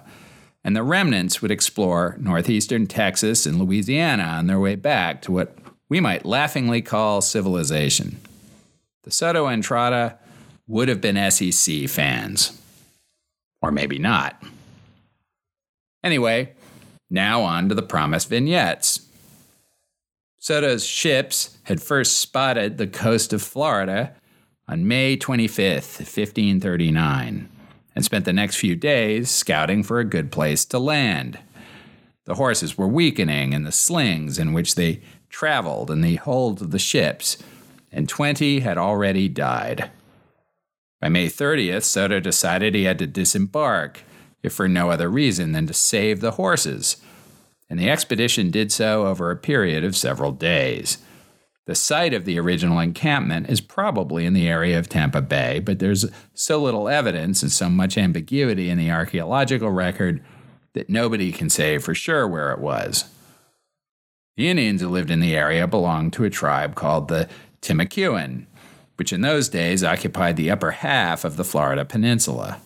and 0.65 0.75
the 0.75 0.83
remnants 0.83 1.41
would 1.41 1.51
explore 1.51 2.17
northeastern 2.19 2.85
Texas 2.85 3.45
and 3.45 3.57
Louisiana 3.57 4.23
on 4.23 4.47
their 4.47 4.59
way 4.59 4.75
back 4.75 5.21
to 5.21 5.31
what 5.31 5.57
we 5.87 6.01
might 6.01 6.25
laughingly 6.25 6.81
call 6.81 7.21
civilization. 7.21 8.19
The 9.03 9.11
Soto 9.11 9.47
Entrada 9.47 10.19
would 10.67 10.87
have 10.87 11.01
been 11.01 11.31
SEC 11.31 11.89
fans. 11.89 12.61
Or 13.61 13.71
maybe 13.71 13.99
not. 13.99 14.41
Anyway, 16.03 16.53
now 17.09 17.41
on 17.41 17.69
to 17.69 17.75
the 17.75 17.81
promised 17.81 18.29
vignettes. 18.29 19.07
Soto's 20.39 20.83
ships 20.83 21.57
had 21.63 21.81
first 21.81 22.19
spotted 22.19 22.77
the 22.77 22.87
coast 22.87 23.31
of 23.33 23.43
Florida 23.43 24.15
on 24.67 24.87
May 24.87 25.15
25th, 25.17 25.99
1539, 25.99 27.49
and 27.95 28.05
spent 28.05 28.25
the 28.25 28.33
next 28.33 28.55
few 28.55 28.75
days 28.75 29.29
scouting 29.29 29.83
for 29.83 29.99
a 29.99 30.05
good 30.05 30.31
place 30.31 30.65
to 30.65 30.79
land. 30.79 31.37
The 32.25 32.35
horses 32.35 32.77
were 32.77 32.87
weakening, 32.87 33.53
and 33.53 33.67
the 33.67 33.71
slings 33.71 34.39
in 34.39 34.53
which 34.53 34.75
they 34.75 35.01
traveled 35.29 35.91
in 35.91 36.01
the 36.01 36.15
hold 36.15 36.61
of 36.61 36.71
the 36.71 36.79
ships, 36.79 37.37
and 37.91 38.07
20 38.07 38.61
had 38.61 38.77
already 38.77 39.27
died. 39.27 39.91
By 41.01 41.09
May 41.09 41.27
30th, 41.27 41.83
Soto 41.83 42.19
decided 42.19 42.75
he 42.75 42.83
had 42.83 42.99
to 42.99 43.07
disembark, 43.07 44.03
if 44.43 44.53
for 44.53 44.67
no 44.67 44.91
other 44.91 45.09
reason 45.09 45.51
than 45.51 45.65
to 45.67 45.73
save 45.73 46.21
the 46.21 46.31
horses, 46.31 46.97
and 47.69 47.79
the 47.79 47.89
expedition 47.89 48.51
did 48.51 48.71
so 48.71 49.07
over 49.07 49.31
a 49.31 49.35
period 49.35 49.83
of 49.83 49.97
several 49.97 50.31
days. 50.31 50.99
The 51.65 51.75
site 51.75 52.13
of 52.13 52.25
the 52.25 52.39
original 52.39 52.79
encampment 52.79 53.49
is 53.49 53.61
probably 53.61 54.25
in 54.25 54.33
the 54.33 54.47
area 54.47 54.77
of 54.77 54.89
Tampa 54.89 55.21
Bay, 55.21 55.59
but 55.59 55.79
there's 55.79 56.05
so 56.33 56.61
little 56.61 56.87
evidence 56.87 57.41
and 57.41 57.51
so 57.51 57.69
much 57.69 57.97
ambiguity 57.97 58.69
in 58.69 58.77
the 58.77 58.91
archaeological 58.91 59.71
record 59.71 60.23
that 60.73 60.89
nobody 60.89 61.31
can 61.31 61.49
say 61.49 61.77
for 61.77 61.95
sure 61.95 62.27
where 62.27 62.51
it 62.51 62.59
was. 62.59 63.05
The 64.37 64.49
Indians 64.49 64.81
who 64.81 64.89
lived 64.89 65.11
in 65.11 65.19
the 65.19 65.35
area 65.35 65.67
belonged 65.67 66.13
to 66.13 66.23
a 66.25 66.29
tribe 66.29 66.75
called 66.75 67.07
the 67.07 67.27
Timucuan, 67.61 68.47
which 69.01 69.11
in 69.11 69.21
those 69.21 69.49
days 69.49 69.83
occupied 69.83 70.37
the 70.37 70.51
upper 70.51 70.69
half 70.69 71.25
of 71.25 71.35
the 71.35 71.43
Florida 71.43 71.83
peninsula. 71.83 72.61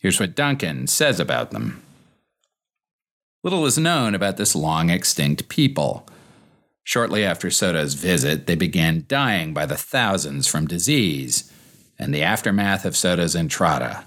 Here's 0.00 0.18
what 0.18 0.34
Duncan 0.34 0.88
says 0.88 1.20
about 1.20 1.52
them. 1.52 1.80
Little 3.44 3.64
is 3.64 3.78
known 3.78 4.16
about 4.16 4.38
this 4.38 4.56
long 4.56 4.90
extinct 4.90 5.48
people. 5.48 6.04
Shortly 6.82 7.24
after 7.24 7.48
Soto's 7.48 7.94
visit, 7.94 8.48
they 8.48 8.56
began 8.56 9.04
dying 9.06 9.54
by 9.54 9.66
the 9.66 9.76
thousands 9.76 10.48
from 10.48 10.66
disease 10.66 11.48
and 11.96 12.12
the 12.12 12.24
aftermath 12.24 12.84
of 12.84 12.96
Soto's 12.96 13.36
entrada, 13.36 14.04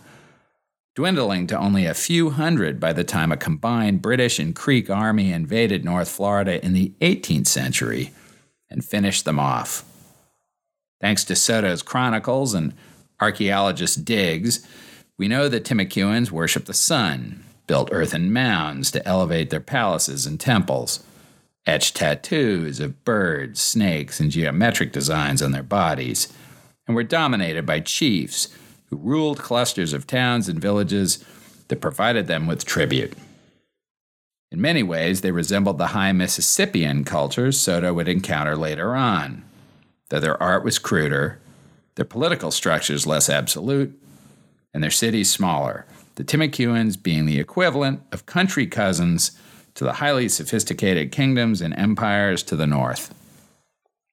dwindling 0.93 1.47
to 1.47 1.57
only 1.57 1.85
a 1.85 1.93
few 1.93 2.31
hundred 2.31 2.81
by 2.81 2.91
the 2.91 3.05
time 3.05 3.31
a 3.31 3.37
combined 3.37 4.01
British 4.01 4.39
and 4.39 4.53
Creek 4.53 4.89
army 4.89 5.31
invaded 5.31 5.85
North 5.85 6.09
Florida 6.09 6.61
in 6.65 6.73
the 6.73 6.91
18th 6.99 7.47
century 7.47 8.11
and 8.69 8.83
finished 8.83 9.23
them 9.23 9.39
off. 9.39 9.85
Thanks 11.03 11.25
to 11.25 11.35
Soto's 11.35 11.81
chronicles 11.81 12.53
and 12.53 12.73
archaeologist 13.19 14.05
digs, 14.05 14.65
we 15.17 15.27
know 15.27 15.49
that 15.49 15.65
Timucuans 15.65 16.31
worshiped 16.31 16.65
the 16.65 16.73
sun, 16.73 17.43
built 17.67 17.89
earthen 17.91 18.31
mounds 18.31 18.89
to 18.91 19.05
elevate 19.05 19.49
their 19.49 19.59
palaces 19.59 20.25
and 20.25 20.39
temples 20.39 21.03
etched 21.65 21.97
tattoos 21.97 22.79
of 22.79 23.03
birds, 23.03 23.61
snakes, 23.61 24.21
and 24.21 24.31
geometric 24.31 24.93
designs 24.93 25.41
on 25.41 25.51
their 25.51 25.61
bodies, 25.61 26.31
and 26.87 26.95
were 26.95 27.03
dominated 27.03 27.65
by 27.65 27.81
chiefs 27.81 28.47
who 28.89 28.95
ruled 28.95 29.39
clusters 29.39 29.91
of 29.91 30.07
towns 30.07 30.47
and 30.47 30.61
villages 30.61 31.23
that 31.67 31.81
provided 31.81 32.27
them 32.27 32.47
with 32.47 32.63
tribute. 32.63 33.13
In 34.51 34.61
many 34.61 34.83
ways, 34.83 35.19
they 35.19 35.31
resembled 35.31 35.77
the 35.77 35.87
high 35.87 36.13
Mississippian 36.13 37.03
cultures 37.03 37.59
Soto 37.59 37.93
would 37.93 38.07
encounter 38.07 38.55
later 38.55 38.95
on, 38.95 39.43
though 40.13 40.19
their 40.19 40.43
art 40.43 40.63
was 40.63 40.77
cruder, 40.77 41.39
their 41.95 42.05
political 42.05 42.51
structures 42.51 43.07
less 43.07 43.29
absolute, 43.29 43.99
and 44.71 44.83
their 44.83 44.91
cities 44.91 45.31
smaller, 45.31 45.87
the 46.15 46.23
Timucuans 46.23 47.01
being 47.01 47.25
the 47.25 47.39
equivalent 47.39 47.99
of 48.11 48.27
country 48.27 48.67
cousins 48.67 49.31
to 49.73 49.83
the 49.83 49.93
highly 49.93 50.29
sophisticated 50.29 51.11
kingdoms 51.11 51.61
and 51.61 51.73
empires 51.73 52.43
to 52.43 52.55
the 52.55 52.67
north. 52.67 53.11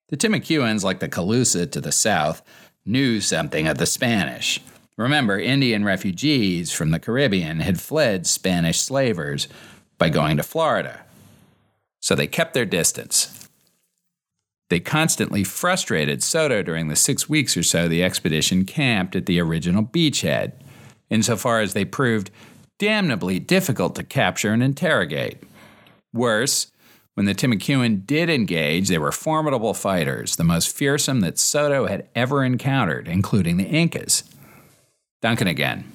The 0.08 0.16
Timucuans, 0.16 0.82
like 0.82 1.00
the 1.00 1.08
Calusa 1.08 1.70
to 1.70 1.82
the 1.82 1.92
south, 1.92 2.40
knew 2.86 3.20
something 3.20 3.68
of 3.68 3.76
the 3.76 3.84
Spanish. 3.84 4.58
Remember, 4.96 5.38
Indian 5.38 5.84
refugees 5.84 6.72
from 6.72 6.92
the 6.92 6.98
Caribbean 6.98 7.60
had 7.60 7.78
fled 7.78 8.26
Spanish 8.26 8.80
slavers 8.80 9.48
by 9.98 10.08
going 10.08 10.38
to 10.38 10.42
Florida. 10.42 11.00
So 12.00 12.14
they 12.14 12.26
kept 12.26 12.54
their 12.54 12.64
distance. 12.64 13.39
They 14.70 14.80
constantly 14.80 15.44
frustrated 15.44 16.22
Soto 16.22 16.62
during 16.62 16.88
the 16.88 16.96
six 16.96 17.28
weeks 17.28 17.56
or 17.56 17.62
so 17.62 17.88
the 17.88 18.04
expedition 18.04 18.64
camped 18.64 19.16
at 19.16 19.26
the 19.26 19.40
original 19.40 19.82
beachhead, 19.82 20.52
insofar 21.10 21.60
as 21.60 21.74
they 21.74 21.84
proved 21.84 22.30
damnably 22.78 23.40
difficult 23.40 23.96
to 23.96 24.04
capture 24.04 24.52
and 24.52 24.62
interrogate. 24.62 25.42
Worse, 26.14 26.68
when 27.14 27.26
the 27.26 27.34
Timucuan 27.34 28.06
did 28.06 28.30
engage, 28.30 28.88
they 28.88 28.96
were 28.96 29.12
formidable 29.12 29.74
fighters, 29.74 30.36
the 30.36 30.44
most 30.44 30.74
fearsome 30.74 31.20
that 31.20 31.38
Soto 31.38 31.86
had 31.86 32.08
ever 32.14 32.44
encountered, 32.44 33.08
including 33.08 33.56
the 33.56 33.66
Incas. 33.66 34.22
Duncan 35.20 35.48
again. 35.48 35.92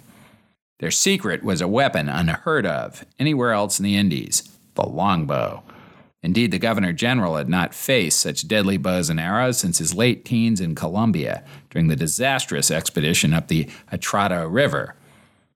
Their 0.79 0.91
secret 0.91 1.43
was 1.43 1.61
a 1.61 1.67
weapon 1.67 2.09
unheard 2.09 2.65
of 2.65 3.05
anywhere 3.17 3.53
else 3.53 3.79
in 3.79 3.85
the 3.85 3.95
Indies 3.95 4.51
the 4.75 4.85
longbow. 4.85 5.63
Indeed, 6.25 6.49
the 6.49 6.57
governor 6.57 6.91
general 6.91 7.35
had 7.35 7.47
not 7.47 7.75
faced 7.75 8.19
such 8.19 8.47
deadly 8.47 8.77
bows 8.77 9.11
and 9.11 9.19
arrows 9.19 9.59
since 9.59 9.77
his 9.77 9.93
late 9.93 10.25
teens 10.25 10.59
in 10.59 10.73
Colombia 10.73 11.43
during 11.69 11.87
the 11.87 11.95
disastrous 11.95 12.71
expedition 12.71 13.31
up 13.31 13.47
the 13.47 13.69
Atrato 13.93 14.51
River, 14.51 14.95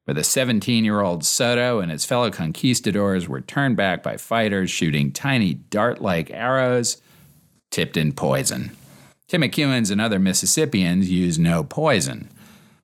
where 0.03 0.13
the 0.13 0.23
17 0.23 0.85
year 0.85 1.01
old 1.01 1.25
Soto 1.25 1.79
and 1.79 1.89
his 1.89 2.05
fellow 2.05 2.29
conquistadors 2.29 3.27
were 3.27 3.41
turned 3.41 3.77
back 3.77 4.03
by 4.03 4.15
fighters 4.15 4.69
shooting 4.69 5.11
tiny 5.11 5.55
dart 5.55 6.03
like 6.03 6.29
arrows 6.29 7.01
tipped 7.71 7.97
in 7.97 8.11
poison. 8.11 8.69
Tim 9.27 9.41
Timucuans 9.41 9.89
and 9.89 9.99
other 9.99 10.19
Mississippians 10.19 11.09
used 11.09 11.39
no 11.39 11.63
poison. 11.63 12.29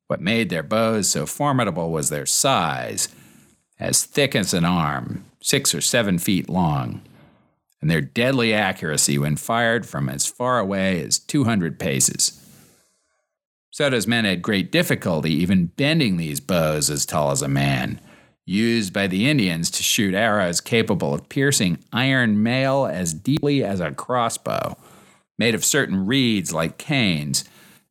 What 0.07 0.21
made 0.21 0.49
their 0.49 0.63
bows 0.63 1.07
so 1.07 1.27
formidable 1.27 1.91
was 1.91 2.09
their 2.09 2.25
size, 2.25 3.09
as 3.79 4.05
thick 4.05 4.35
as 4.35 4.55
an 4.55 4.65
arm, 4.65 5.23
six 5.39 5.75
or 5.75 5.81
seven 5.81 6.17
feet 6.17 6.49
long, 6.49 7.03
and 7.85 7.91
their 7.91 8.01
deadly 8.01 8.51
accuracy 8.51 9.15
when 9.15 9.35
fired 9.35 9.85
from 9.85 10.09
as 10.09 10.25
far 10.25 10.57
away 10.57 11.03
as 11.03 11.19
200 11.19 11.77
paces. 11.77 12.43
Soto's 13.69 14.07
men 14.07 14.25
had 14.25 14.41
great 14.41 14.71
difficulty 14.71 15.31
even 15.31 15.67
bending 15.67 16.17
these 16.17 16.39
bows 16.39 16.89
as 16.89 17.05
tall 17.05 17.29
as 17.29 17.43
a 17.43 17.47
man, 17.47 18.01
used 18.43 18.91
by 18.91 19.05
the 19.05 19.29
Indians 19.29 19.69
to 19.69 19.83
shoot 19.83 20.15
arrows 20.15 20.61
capable 20.61 21.13
of 21.13 21.29
piercing 21.29 21.77
iron 21.93 22.41
mail 22.41 22.87
as 22.87 23.13
deeply 23.13 23.63
as 23.63 23.79
a 23.79 23.91
crossbow. 23.91 24.75
Made 25.37 25.53
of 25.53 25.63
certain 25.63 26.07
reeds 26.07 26.51
like 26.51 26.79
canes, 26.79 27.45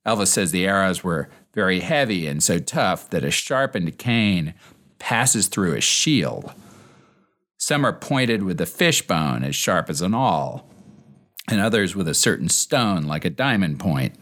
Elvas 0.04 0.26
says 0.26 0.50
the 0.50 0.66
arrows 0.66 1.04
were 1.04 1.30
very 1.52 1.78
heavy 1.78 2.26
and 2.26 2.42
so 2.42 2.58
tough 2.58 3.08
that 3.10 3.22
a 3.22 3.30
sharpened 3.30 3.96
cane 3.96 4.54
passes 4.98 5.46
through 5.46 5.76
a 5.76 5.80
shield. 5.80 6.52
Some 7.66 7.86
are 7.86 7.94
pointed 7.94 8.42
with 8.42 8.60
a 8.60 8.66
fishbone 8.66 9.42
as 9.42 9.56
sharp 9.56 9.88
as 9.88 10.02
an 10.02 10.12
awl, 10.12 10.68
and 11.48 11.62
others 11.62 11.96
with 11.96 12.06
a 12.06 12.12
certain 12.12 12.50
stone 12.50 13.04
like 13.04 13.24
a 13.24 13.30
diamond 13.30 13.80
point. 13.80 14.16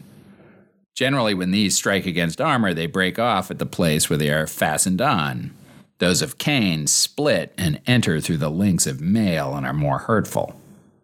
Generally, 0.95 1.33
when 1.33 1.51
these 1.51 1.75
strike 1.75 2.05
against 2.05 2.39
armor, 2.39 2.73
they 2.73 2.85
break 2.85 3.19
off 3.19 3.51
at 3.51 3.59
the 3.59 3.65
place 3.65 4.09
where 4.09 4.15
they 4.15 4.29
are 4.29 4.47
fastened 4.47 5.01
on. 5.01 5.53
Those 5.99 6.21
of 6.21 6.37
cane 6.37 6.87
split 6.87 7.53
and 7.57 7.81
enter 7.85 8.21
through 8.21 8.37
the 8.37 8.49
links 8.49 8.87
of 8.87 9.01
mail 9.01 9.55
and 9.55 9.65
are 9.65 9.73
more 9.73 9.99
hurtful. 9.99 10.57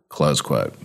Close 0.08 0.40
quote. 0.40 0.76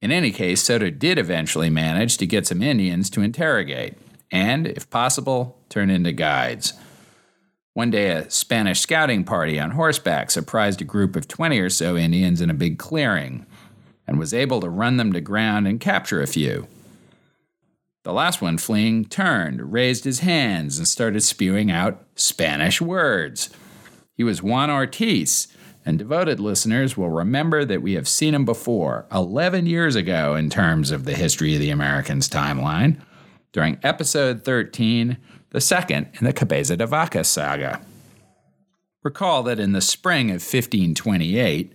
In 0.00 0.10
any 0.10 0.30
case, 0.30 0.62
Soto 0.62 0.88
did 0.88 1.18
eventually 1.18 1.68
manage 1.68 2.16
to 2.16 2.26
get 2.26 2.46
some 2.46 2.62
Indians 2.62 3.10
to 3.10 3.20
interrogate, 3.20 3.98
and, 4.32 4.66
if 4.68 4.88
possible, 4.88 5.58
turn 5.68 5.90
into 5.90 6.12
guides. 6.12 6.72
One 7.78 7.92
day, 7.92 8.10
a 8.10 8.28
Spanish 8.28 8.80
scouting 8.80 9.22
party 9.22 9.60
on 9.60 9.70
horseback 9.70 10.32
surprised 10.32 10.80
a 10.82 10.84
group 10.84 11.14
of 11.14 11.28
20 11.28 11.60
or 11.60 11.70
so 11.70 11.96
Indians 11.96 12.40
in 12.40 12.50
a 12.50 12.54
big 12.54 12.76
clearing 12.76 13.46
and 14.04 14.18
was 14.18 14.34
able 14.34 14.60
to 14.62 14.68
run 14.68 14.96
them 14.96 15.12
to 15.12 15.20
ground 15.20 15.68
and 15.68 15.78
capture 15.78 16.20
a 16.20 16.26
few. 16.26 16.66
The 18.02 18.12
last 18.12 18.42
one 18.42 18.58
fleeing 18.58 19.04
turned, 19.04 19.72
raised 19.72 20.02
his 20.02 20.18
hands, 20.18 20.76
and 20.76 20.88
started 20.88 21.20
spewing 21.20 21.70
out 21.70 22.02
Spanish 22.16 22.80
words. 22.80 23.48
He 24.12 24.24
was 24.24 24.42
Juan 24.42 24.70
Ortiz, 24.70 25.46
and 25.86 26.00
devoted 26.00 26.40
listeners 26.40 26.96
will 26.96 27.10
remember 27.10 27.64
that 27.64 27.80
we 27.80 27.92
have 27.92 28.08
seen 28.08 28.34
him 28.34 28.44
before, 28.44 29.06
11 29.12 29.66
years 29.66 29.94
ago 29.94 30.34
in 30.34 30.50
terms 30.50 30.90
of 30.90 31.04
the 31.04 31.14
history 31.14 31.54
of 31.54 31.60
the 31.60 31.70
Americans 31.70 32.28
timeline, 32.28 33.00
during 33.52 33.78
episode 33.84 34.42
13, 34.44 35.16
the 35.50 35.60
second 35.60 36.08
in 36.14 36.24
the 36.24 36.32
Cabeza 36.32 36.76
de 36.76 36.86
Vaca 36.86 37.24
saga. 37.24 37.80
Recall 39.02 39.42
that 39.44 39.60
in 39.60 39.72
the 39.72 39.80
spring 39.80 40.30
of 40.30 40.42
1528, 40.42 41.72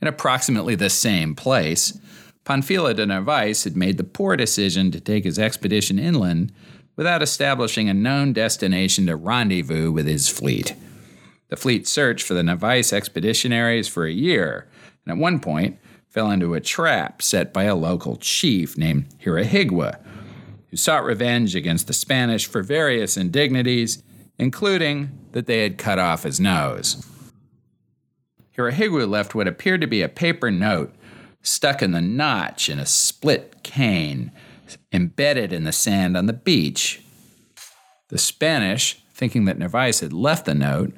in 0.00 0.08
approximately 0.08 0.74
the 0.74 0.90
same 0.90 1.34
place, 1.34 1.98
Panfilo 2.44 2.94
de 2.94 3.06
Narvaez 3.06 3.64
had 3.64 3.76
made 3.76 3.98
the 3.98 4.04
poor 4.04 4.36
decision 4.36 4.90
to 4.90 5.00
take 5.00 5.24
his 5.24 5.38
expedition 5.38 5.98
inland 5.98 6.52
without 6.96 7.22
establishing 7.22 7.88
a 7.88 7.94
known 7.94 8.32
destination 8.32 9.06
to 9.06 9.16
rendezvous 9.16 9.92
with 9.92 10.06
his 10.06 10.28
fleet. 10.28 10.74
The 11.48 11.56
fleet 11.56 11.86
searched 11.86 12.26
for 12.26 12.34
the 12.34 12.42
Narvaez 12.42 12.92
expeditionaries 12.92 13.88
for 13.88 14.04
a 14.04 14.12
year, 14.12 14.66
and 15.04 15.12
at 15.12 15.20
one 15.20 15.38
point 15.38 15.78
fell 16.08 16.30
into 16.30 16.54
a 16.54 16.60
trap 16.60 17.22
set 17.22 17.52
by 17.52 17.64
a 17.64 17.76
local 17.76 18.16
chief 18.16 18.76
named 18.76 19.06
Hirahigua, 19.24 19.98
who 20.72 20.76
sought 20.78 21.04
revenge 21.04 21.54
against 21.54 21.86
the 21.86 21.92
Spanish 21.92 22.46
for 22.46 22.62
various 22.62 23.18
indignities, 23.18 24.02
including 24.38 25.10
that 25.32 25.46
they 25.46 25.62
had 25.62 25.76
cut 25.76 25.98
off 25.98 26.22
his 26.22 26.40
nose. 26.40 27.06
Hirahigua 28.56 29.06
left 29.06 29.34
what 29.34 29.46
appeared 29.46 29.82
to 29.82 29.86
be 29.86 30.00
a 30.00 30.08
paper 30.08 30.50
note 30.50 30.94
stuck 31.42 31.82
in 31.82 31.92
the 31.92 32.00
notch 32.00 32.70
in 32.70 32.78
a 32.78 32.86
split 32.86 33.62
cane 33.62 34.32
embedded 34.92 35.52
in 35.52 35.64
the 35.64 35.72
sand 35.72 36.16
on 36.16 36.24
the 36.24 36.32
beach. 36.32 37.02
The 38.08 38.16
Spanish, 38.16 39.02
thinking 39.12 39.44
that 39.44 39.58
Narvaez 39.58 40.00
had 40.00 40.14
left 40.14 40.46
the 40.46 40.54
note, 40.54 40.94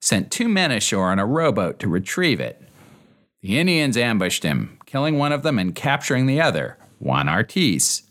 sent 0.00 0.30
two 0.30 0.48
men 0.48 0.70
ashore 0.70 1.10
on 1.10 1.18
a 1.18 1.26
rowboat 1.26 1.78
to 1.80 1.88
retrieve 1.88 2.40
it. 2.40 2.62
The 3.42 3.58
Indians 3.58 3.98
ambushed 3.98 4.42
him, 4.42 4.78
killing 4.86 5.18
one 5.18 5.32
of 5.32 5.42
them 5.42 5.58
and 5.58 5.74
capturing 5.74 6.24
the 6.24 6.40
other, 6.40 6.78
Juan 6.98 7.28
Ortiz. 7.28 8.07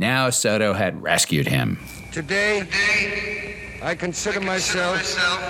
Now 0.00 0.30
Soto 0.30 0.72
had 0.72 1.02
rescued 1.02 1.46
him. 1.46 1.78
Today, 2.10 2.66
I 3.82 3.94
consider 3.94 4.40
myself 4.40 4.98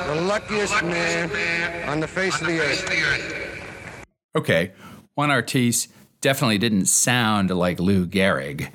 the 0.08 0.16
luckiest 0.22 0.82
man 0.82 1.88
on 1.88 2.00
the 2.00 2.08
face 2.08 2.40
of 2.40 2.48
the 2.48 2.58
earth. 2.58 4.04
Okay, 4.34 4.72
Juan 5.14 5.30
Ortiz 5.30 5.86
definitely 6.20 6.58
didn't 6.58 6.86
sound 6.86 7.50
like 7.50 7.78
Lou 7.78 8.04
Gehrig, 8.08 8.72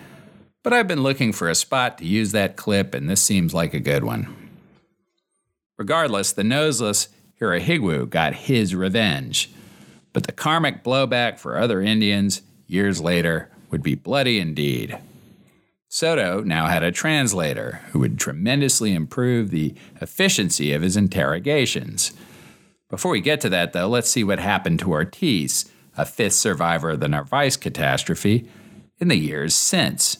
but 0.64 0.72
I've 0.72 0.88
been 0.88 1.04
looking 1.04 1.34
for 1.34 1.50
a 1.50 1.56
spot 1.56 1.98
to 1.98 2.06
use 2.06 2.32
that 2.32 2.56
clip, 2.56 2.94
and 2.94 3.10
this 3.10 3.22
seems 3.22 3.54
like 3.54 3.74
a 3.74 3.80
good 3.82 4.06
one. 4.06 4.34
Regardless, 5.78 6.32
the 6.32 6.46
noseless 6.46 7.10
Hira 7.38 7.60
got 8.06 8.34
his 8.34 8.74
revenge, 8.74 9.52
but 10.14 10.26
the 10.26 10.32
karmic 10.32 10.86
blowback 10.86 11.38
for 11.38 11.58
other 11.58 11.82
Indians 11.82 12.44
years 12.66 13.02
later 13.02 13.50
would 13.72 13.84
be 13.84 13.96
bloody 13.96 14.40
indeed. 14.40 14.98
Soto 15.96 16.42
now 16.42 16.68
had 16.68 16.84
a 16.84 16.92
translator 16.92 17.80
who 17.92 18.00
would 18.00 18.20
tremendously 18.20 18.94
improve 18.94 19.50
the 19.50 19.74
efficiency 20.02 20.74
of 20.74 20.82
his 20.82 20.98
interrogations. 20.98 22.12
Before 22.90 23.12
we 23.12 23.22
get 23.22 23.40
to 23.40 23.50
that, 23.52 23.72
though, 23.72 23.88
let's 23.88 24.10
see 24.10 24.22
what 24.22 24.40
happened 24.40 24.80
to 24.80 24.92
Ortiz, 24.92 25.72
a 25.98 26.06
fifth 26.06 26.34
survivor 26.34 26.90
of 26.90 27.00
the 27.00 27.08
Narvaez 27.08 27.56
catastrophe, 27.56 28.46
in 29.00 29.08
the 29.08 29.16
years 29.16 29.56
since. 29.56 30.18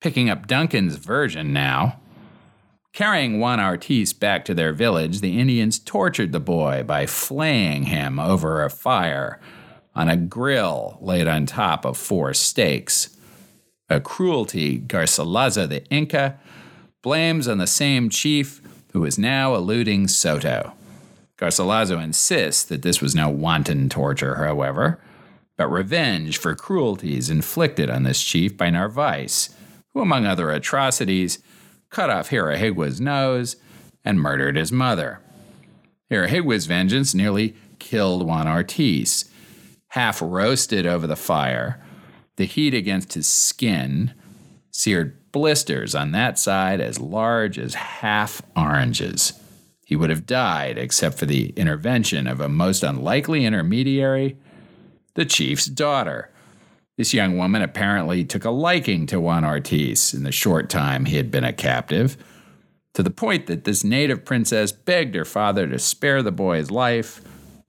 Picking 0.00 0.30
up 0.30 0.46
Duncan's 0.46 0.94
version 0.94 1.52
now. 1.52 1.98
Carrying 2.92 3.40
Juan 3.40 3.58
Ortiz 3.58 4.12
back 4.12 4.44
to 4.44 4.54
their 4.54 4.72
village, 4.72 5.22
the 5.22 5.40
Indians 5.40 5.80
tortured 5.80 6.30
the 6.30 6.38
boy 6.38 6.84
by 6.86 7.04
flaying 7.04 7.86
him 7.86 8.20
over 8.20 8.62
a 8.62 8.70
fire 8.70 9.40
on 9.96 10.08
a 10.08 10.16
grill 10.16 10.98
laid 11.00 11.26
on 11.26 11.46
top 11.46 11.84
of 11.84 11.96
four 11.96 12.32
stakes. 12.32 13.16
A 13.90 14.00
cruelty 14.00 14.78
Garcilaso 14.78 15.68
the 15.68 15.84
Inca 15.90 16.38
blames 17.02 17.48
on 17.48 17.58
the 17.58 17.66
same 17.66 18.08
chief 18.08 18.62
who 18.92 19.04
is 19.04 19.18
now 19.18 19.56
eluding 19.56 20.06
Soto. 20.06 20.72
Garcilaso 21.36 22.00
insists 22.02 22.62
that 22.64 22.82
this 22.82 23.00
was 23.00 23.16
no 23.16 23.28
wanton 23.28 23.88
torture, 23.88 24.36
however, 24.36 25.02
but 25.56 25.66
revenge 25.68 26.38
for 26.38 26.54
cruelties 26.54 27.28
inflicted 27.28 27.90
on 27.90 28.04
this 28.04 28.22
chief 28.22 28.56
by 28.56 28.70
Narvaez, 28.70 29.50
who, 29.92 30.00
among 30.00 30.24
other 30.24 30.50
atrocities, 30.50 31.40
cut 31.90 32.10
off 32.10 32.30
Hirahigua's 32.30 33.00
nose 33.00 33.56
and 34.04 34.20
murdered 34.20 34.56
his 34.56 34.70
mother. 34.70 35.20
Hirahigua's 36.10 36.66
vengeance 36.66 37.12
nearly 37.12 37.56
killed 37.80 38.24
Juan 38.24 38.46
Ortiz. 38.46 39.28
Half 39.88 40.22
roasted 40.22 40.86
over 40.86 41.08
the 41.08 41.16
fire, 41.16 41.82
the 42.40 42.46
heat 42.46 42.72
against 42.72 43.12
his 43.12 43.28
skin 43.28 44.14
seared 44.70 45.30
blisters 45.30 45.94
on 45.94 46.12
that 46.12 46.38
side 46.38 46.80
as 46.80 46.98
large 46.98 47.58
as 47.58 47.74
half 47.74 48.40
oranges. 48.56 49.34
He 49.84 49.94
would 49.94 50.08
have 50.08 50.24
died 50.24 50.78
except 50.78 51.18
for 51.18 51.26
the 51.26 51.50
intervention 51.50 52.26
of 52.26 52.40
a 52.40 52.48
most 52.48 52.82
unlikely 52.82 53.44
intermediary, 53.44 54.38
the 55.16 55.26
chief's 55.26 55.66
daughter. 55.66 56.30
This 56.96 57.12
young 57.12 57.36
woman 57.36 57.60
apparently 57.60 58.24
took 58.24 58.46
a 58.46 58.50
liking 58.50 59.04
to 59.08 59.20
Juan 59.20 59.44
Ortiz 59.44 60.14
in 60.14 60.22
the 60.22 60.32
short 60.32 60.70
time 60.70 61.04
he 61.04 61.18
had 61.18 61.30
been 61.30 61.44
a 61.44 61.52
captive, 61.52 62.16
to 62.94 63.02
the 63.02 63.10
point 63.10 63.48
that 63.48 63.64
this 63.64 63.84
native 63.84 64.24
princess 64.24 64.72
begged 64.72 65.14
her 65.14 65.26
father 65.26 65.68
to 65.68 65.78
spare 65.78 66.22
the 66.22 66.32
boy's 66.32 66.70
life, 66.70 67.20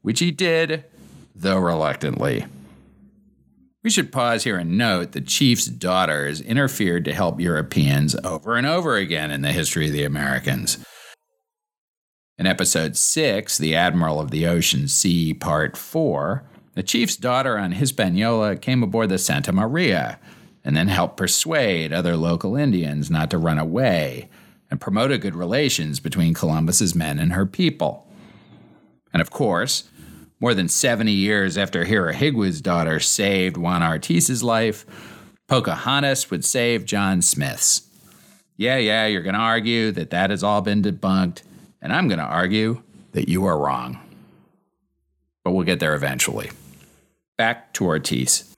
which 0.02 0.22
he 0.22 0.32
did, 0.32 0.86
though 1.36 1.60
reluctantly. 1.60 2.46
We 3.84 3.90
should 3.90 4.12
pause 4.12 4.44
here 4.44 4.58
and 4.58 4.78
note 4.78 5.14
the 5.14 5.22
chief's 5.22 5.66
daughters 5.66 6.40
interfered 6.40 7.04
to 7.06 7.16
help 7.16 7.40
Europeans 7.40 8.16
over 8.24 8.56
and 8.56 8.68
over 8.68 8.96
again 8.96 9.32
in 9.32 9.42
the 9.42 9.52
history 9.52 9.88
of 9.88 9.94
the 9.94 10.04
Americans. 10.04 10.78
In 12.38 12.46
episode 12.46 12.96
6, 12.96 13.58
The 13.58 13.76
Admiral 13.76 14.20
of 14.20 14.30
the 14.30 14.46
Ocean 14.46 14.88
Sea, 14.88 15.34
Part 15.34 15.76
4, 15.76 16.44
the 16.76 16.84
chief's 16.84 17.18
daughter 17.18 17.58
on 17.58 17.72
Hispaniola 17.72 18.56
came 18.56 18.84
aboard 18.84 19.10
the 19.10 19.18
Santa 19.18 19.52
Maria 19.52 20.20
and 20.64 20.78
then 20.78 20.88
helped 20.88 21.18
persuade 21.18 21.92
other 21.92 22.16
local 22.16 22.56
Indians 22.56 23.10
not 23.10 23.32
to 23.32 23.40
run 23.40 23.58
away 23.58 24.30
and 24.70 24.80
promoted 24.80 25.22
good 25.22 25.36
relations 25.36 26.00
between 26.00 26.36
Columbus's 26.36 26.94
men 26.94 27.18
and 27.18 27.34
her 27.34 27.48
people. 27.48 28.08
And 29.12 29.22
of 29.22 29.32
course, 29.32 29.90
more 30.42 30.56
than 30.56 30.68
70 30.68 31.12
years 31.12 31.58
after 31.58 31.86
Hira 31.86 32.16
Hirahigua's 32.16 32.62
daughter 32.62 33.00
saved 33.00 33.58
Juan 33.58 33.84
Ortiz's 33.84 34.42
life, 34.42 34.86
Pocahontas 35.48 36.32
would 36.32 36.44
save 36.44 36.86
John 36.86 37.22
Smith's. 37.22 37.84
Yeah, 38.58 38.78
yeah, 38.78 39.06
you're 39.06 39.22
going 39.22 39.36
to 39.36 39.40
argue 39.40 39.92
that 39.92 40.10
that 40.10 40.32
has 40.32 40.44
all 40.44 40.62
been 40.62 40.82
debunked, 40.82 41.44
and 41.82 41.94
I'm 41.94 42.08
going 42.08 42.20
to 42.20 42.26
argue 42.26 42.82
that 43.12 43.30
you 43.30 43.46
are 43.46 43.58
wrong. 43.58 44.00
But 45.44 45.52
we'll 45.52 45.66
get 45.66 45.80
there 45.80 45.96
eventually. 45.96 46.52
Back 47.38 47.74
to 47.74 47.86
Ortiz. 47.86 48.56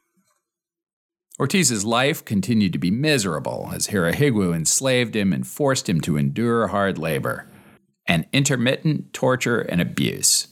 Ortiz's 1.39 1.83
life 1.83 2.23
continued 2.23 2.73
to 2.73 2.79
be 2.79 2.91
miserable 2.91 3.71
as 3.73 3.87
Hira 3.87 4.13
Hirahigua 4.13 4.55
enslaved 4.55 5.15
him 5.15 5.33
and 5.33 5.45
forced 5.45 5.89
him 5.89 5.99
to 6.01 6.15
endure 6.15 6.67
hard 6.67 6.97
labor 6.97 7.49
and 8.07 8.25
intermittent 8.31 9.13
torture 9.13 9.59
and 9.59 9.81
abuse. 9.81 10.47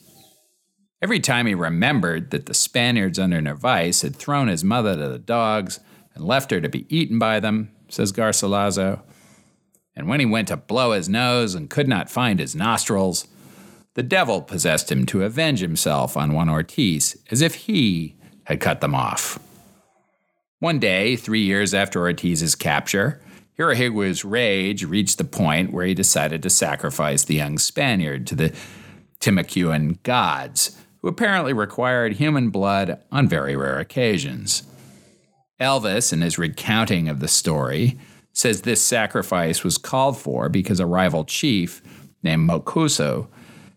Every 1.02 1.20
time 1.20 1.48
he 1.48 1.56
remembered 1.56 2.30
that 2.30 2.46
the 2.46 2.54
Spaniards 2.54 3.18
under 3.18 3.42
Narvaez 3.42 4.04
had 4.04 4.16
thrown 4.16 4.48
his 4.48 4.64
mother 4.64 4.96
to 4.96 5.08
the 5.08 5.18
dogs 5.18 5.80
and 6.14 6.24
left 6.24 6.52
her 6.52 6.62
to 6.62 6.70
be 6.70 6.86
eaten 6.96 7.18
by 7.18 7.40
them, 7.40 7.72
says 7.90 8.12
Garcilaso, 8.12 9.02
and 9.96 10.08
when 10.08 10.20
he 10.20 10.26
went 10.26 10.48
to 10.50 10.58
blow 10.58 10.92
his 10.92 11.10
nose 11.10 11.56
and 11.56 11.70
could 11.70 11.88
not 11.88 12.10
find 12.10 12.40
his 12.40 12.56
nostrils, 12.56 13.28
the 13.96 14.04
devil 14.04 14.42
possessed 14.42 14.92
him 14.92 15.06
to 15.08 15.24
avenge 15.24 15.60
himself 15.60 16.16
on 16.16 16.34
Juan 16.34 16.50
Ortiz 16.50 17.18
as 17.30 17.42
if 17.42 17.56
he 17.56 18.16
had 18.46 18.62
cut 18.62 18.80
them 18.80 18.96
off. 18.96 19.40
One 20.60 20.80
day, 20.80 21.16
three 21.16 21.42
years 21.42 21.74
after 21.74 22.02
Ortiz's 22.02 22.56
capture, 22.56 23.22
Hirahigua's 23.58 24.24
rage 24.24 24.86
reached 24.86 25.18
the 25.18 25.24
point 25.24 25.74
where 25.74 25.86
he 25.86 25.94
decided 25.94 26.42
to 26.44 26.50
sacrifice 26.50 27.26
the 27.26 27.36
young 27.36 27.58
Spaniard 27.58 28.26
to 28.28 28.36
the 28.36 28.54
Timucuan 29.20 30.02
gods, 30.04 30.78
who 31.02 31.08
apparently 31.08 31.54
required 31.54 32.14
human 32.14 32.50
blood 32.50 33.02
on 33.12 33.28
very 33.28 33.56
rare 33.56 33.80
occasions. 33.80 34.64
Elvas, 35.60 36.12
in 36.12 36.22
his 36.22 36.38
recounting 36.38 37.08
of 37.08 37.20
the 37.20 37.28
story, 37.28 37.98
says 38.34 38.62
this 38.62 38.84
sacrifice 38.84 39.64
was 39.64 39.78
called 39.78 40.18
for 40.18 40.50
because 40.50 40.80
a 40.80 40.86
rival 40.86 41.26
chief 41.26 41.82
named 42.24 42.50
Mocoso 42.50 43.28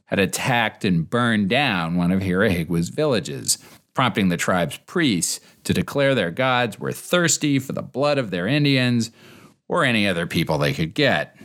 had 0.06 0.18
attacked 0.18 0.84
and 0.84 1.08
burned 1.08 1.48
down 1.48 1.96
one 1.96 2.12
of 2.12 2.20
Hirahigua's 2.20 2.90
villages, 2.90 3.58
prompting 3.94 4.28
the 4.28 4.36
tribe's 4.36 4.76
priests 4.86 5.40
to 5.64 5.74
declare 5.74 6.14
their 6.14 6.30
gods 6.30 6.78
were 6.78 6.92
thirsty 6.92 7.58
for 7.58 7.72
the 7.72 7.82
blood 7.82 8.18
of 8.18 8.30
their 8.30 8.46
Indians 8.46 9.10
or 9.66 9.84
any 9.84 10.06
other 10.06 10.26
people 10.26 10.58
they 10.58 10.72
could 10.72 10.94
get. 10.94 11.36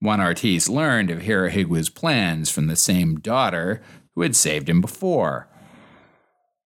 Juan 0.00 0.20
Ortiz 0.20 0.68
learned 0.68 1.10
of 1.10 1.22
Hirahigua's 1.22 1.90
plans 1.90 2.50
from 2.50 2.66
the 2.66 2.76
same 2.76 3.16
daughter 3.20 3.82
who 4.20 4.24
had 4.24 4.36
saved 4.36 4.68
him 4.68 4.82
before. 4.82 5.48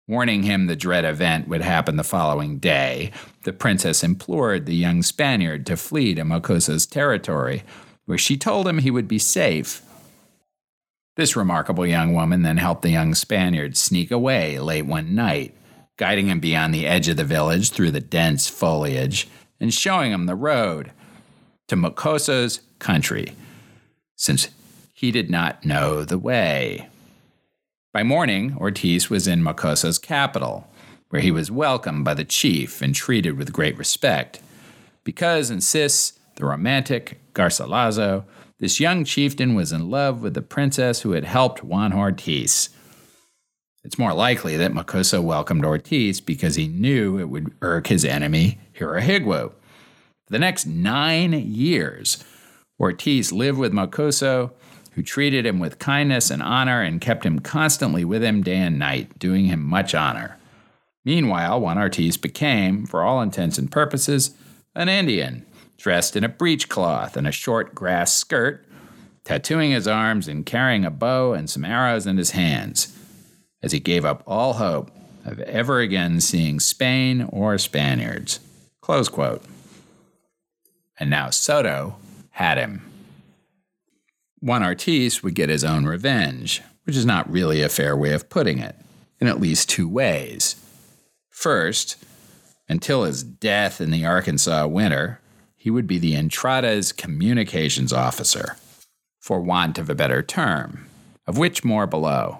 Warning 0.06 0.44
him 0.44 0.68
the 0.68 0.76
dread 0.76 1.04
event 1.04 1.48
would 1.48 1.62
happen 1.62 1.96
the 1.96 2.04
following 2.04 2.60
day, 2.60 3.10
the 3.42 3.52
princess 3.52 4.04
implored 4.04 4.66
the 4.66 4.74
young 4.76 5.02
Spaniard 5.02 5.66
to 5.66 5.76
flee 5.76 6.14
to 6.14 6.22
Mocoso's 6.22 6.86
territory, 6.86 7.64
where 8.04 8.16
she 8.16 8.36
told 8.36 8.68
him 8.68 8.78
he 8.78 8.92
would 8.92 9.08
be 9.08 9.18
safe. 9.18 9.82
This 11.16 11.34
remarkable 11.34 11.84
young 11.84 12.14
woman 12.14 12.42
then 12.42 12.58
helped 12.58 12.82
the 12.82 12.90
young 12.90 13.16
Spaniard 13.16 13.76
sneak 13.76 14.12
away 14.12 14.60
late 14.60 14.86
one 14.86 15.16
night, 15.16 15.52
guiding 15.96 16.28
him 16.28 16.38
beyond 16.38 16.72
the 16.72 16.86
edge 16.86 17.08
of 17.08 17.16
the 17.16 17.24
village 17.24 17.70
through 17.70 17.90
the 17.90 18.00
dense 18.00 18.46
foliage 18.46 19.26
and 19.58 19.74
showing 19.74 20.12
him 20.12 20.26
the 20.26 20.36
road 20.36 20.92
to 21.66 21.74
Mocoso's 21.74 22.60
country, 22.78 23.34
since 24.14 24.50
he 24.94 25.10
did 25.10 25.30
not 25.30 25.64
know 25.64 26.04
the 26.04 26.16
way. 26.16 26.89
By 27.92 28.04
morning, 28.04 28.56
Ortiz 28.56 29.10
was 29.10 29.26
in 29.26 29.42
Mocoso's 29.42 29.98
capital, 29.98 30.68
where 31.08 31.20
he 31.20 31.32
was 31.32 31.50
welcomed 31.50 32.04
by 32.04 32.14
the 32.14 32.24
chief 32.24 32.80
and 32.82 32.94
treated 32.94 33.36
with 33.36 33.52
great 33.52 33.76
respect. 33.76 34.40
Because, 35.02 35.50
insists 35.50 36.16
the 36.36 36.44
romantic 36.44 37.20
Garcilaso, 37.34 38.22
this 38.60 38.78
young 38.78 39.04
chieftain 39.04 39.56
was 39.56 39.72
in 39.72 39.90
love 39.90 40.22
with 40.22 40.34
the 40.34 40.40
princess 40.40 41.00
who 41.00 41.12
had 41.12 41.24
helped 41.24 41.64
Juan 41.64 41.92
Ortiz. 41.92 42.68
It's 43.82 43.98
more 43.98 44.14
likely 44.14 44.56
that 44.56 44.72
Mocoso 44.72 45.20
welcomed 45.20 45.64
Ortiz 45.64 46.20
because 46.20 46.54
he 46.54 46.68
knew 46.68 47.18
it 47.18 47.28
would 47.28 47.52
irk 47.60 47.88
his 47.88 48.04
enemy, 48.04 48.60
Hirahigua. 48.78 49.50
For 49.50 49.54
the 50.28 50.38
next 50.38 50.64
nine 50.64 51.32
years, 51.32 52.22
Ortiz 52.78 53.32
lived 53.32 53.58
with 53.58 53.72
Mocoso 53.72 54.52
who 54.92 55.02
treated 55.02 55.46
him 55.46 55.58
with 55.58 55.78
kindness 55.78 56.30
and 56.30 56.42
honor 56.42 56.82
and 56.82 57.00
kept 57.00 57.24
him 57.24 57.38
constantly 57.38 58.04
with 58.04 58.22
him 58.22 58.42
day 58.42 58.56
and 58.56 58.78
night, 58.78 59.18
doing 59.18 59.46
him 59.46 59.62
much 59.62 59.94
honor. 59.94 60.36
Meanwhile, 61.04 61.60
Juan 61.60 61.78
Ortiz 61.78 62.16
became, 62.16 62.86
for 62.86 63.02
all 63.02 63.22
intents 63.22 63.56
and 63.56 63.70
purposes, 63.70 64.34
an 64.74 64.88
Indian, 64.88 65.46
dressed 65.78 66.16
in 66.16 66.24
a 66.24 66.28
breechcloth 66.28 67.16
and 67.16 67.26
a 67.26 67.32
short 67.32 67.74
grass 67.74 68.12
skirt, 68.12 68.66
tattooing 69.24 69.70
his 69.70 69.88
arms 69.88 70.28
and 70.28 70.44
carrying 70.44 70.84
a 70.84 70.90
bow 70.90 71.32
and 71.32 71.48
some 71.48 71.64
arrows 71.64 72.06
in 72.06 72.18
his 72.18 72.32
hands, 72.32 72.96
as 73.62 73.72
he 73.72 73.80
gave 73.80 74.04
up 74.04 74.22
all 74.26 74.54
hope 74.54 74.90
of 75.24 75.38
ever 75.40 75.80
again 75.80 76.20
seeing 76.20 76.60
Spain 76.60 77.22
or 77.30 77.56
Spaniards. 77.58 78.40
Close 78.80 79.08
quote. 79.08 79.42
And 80.98 81.08
now 81.08 81.30
Soto 81.30 81.96
had 82.30 82.58
him. 82.58 82.89
Juan 84.40 84.64
Ortiz 84.64 85.22
would 85.22 85.34
get 85.34 85.50
his 85.50 85.64
own 85.64 85.84
revenge, 85.84 86.62
which 86.84 86.96
is 86.96 87.04
not 87.04 87.30
really 87.30 87.62
a 87.62 87.68
fair 87.68 87.96
way 87.96 88.12
of 88.12 88.30
putting 88.30 88.58
it, 88.58 88.74
in 89.20 89.26
at 89.26 89.40
least 89.40 89.68
two 89.68 89.88
ways. 89.88 90.56
First, 91.28 92.02
until 92.68 93.04
his 93.04 93.22
death 93.22 93.80
in 93.80 93.90
the 93.90 94.06
Arkansas 94.06 94.66
winter, 94.66 95.20
he 95.56 95.70
would 95.70 95.86
be 95.86 95.98
the 95.98 96.14
Entrada's 96.14 96.90
communications 96.90 97.92
officer, 97.92 98.56
for 99.18 99.40
want 99.40 99.78
of 99.78 99.90
a 99.90 99.94
better 99.94 100.22
term, 100.22 100.86
of 101.26 101.36
which 101.36 101.64
more 101.64 101.86
below. 101.86 102.38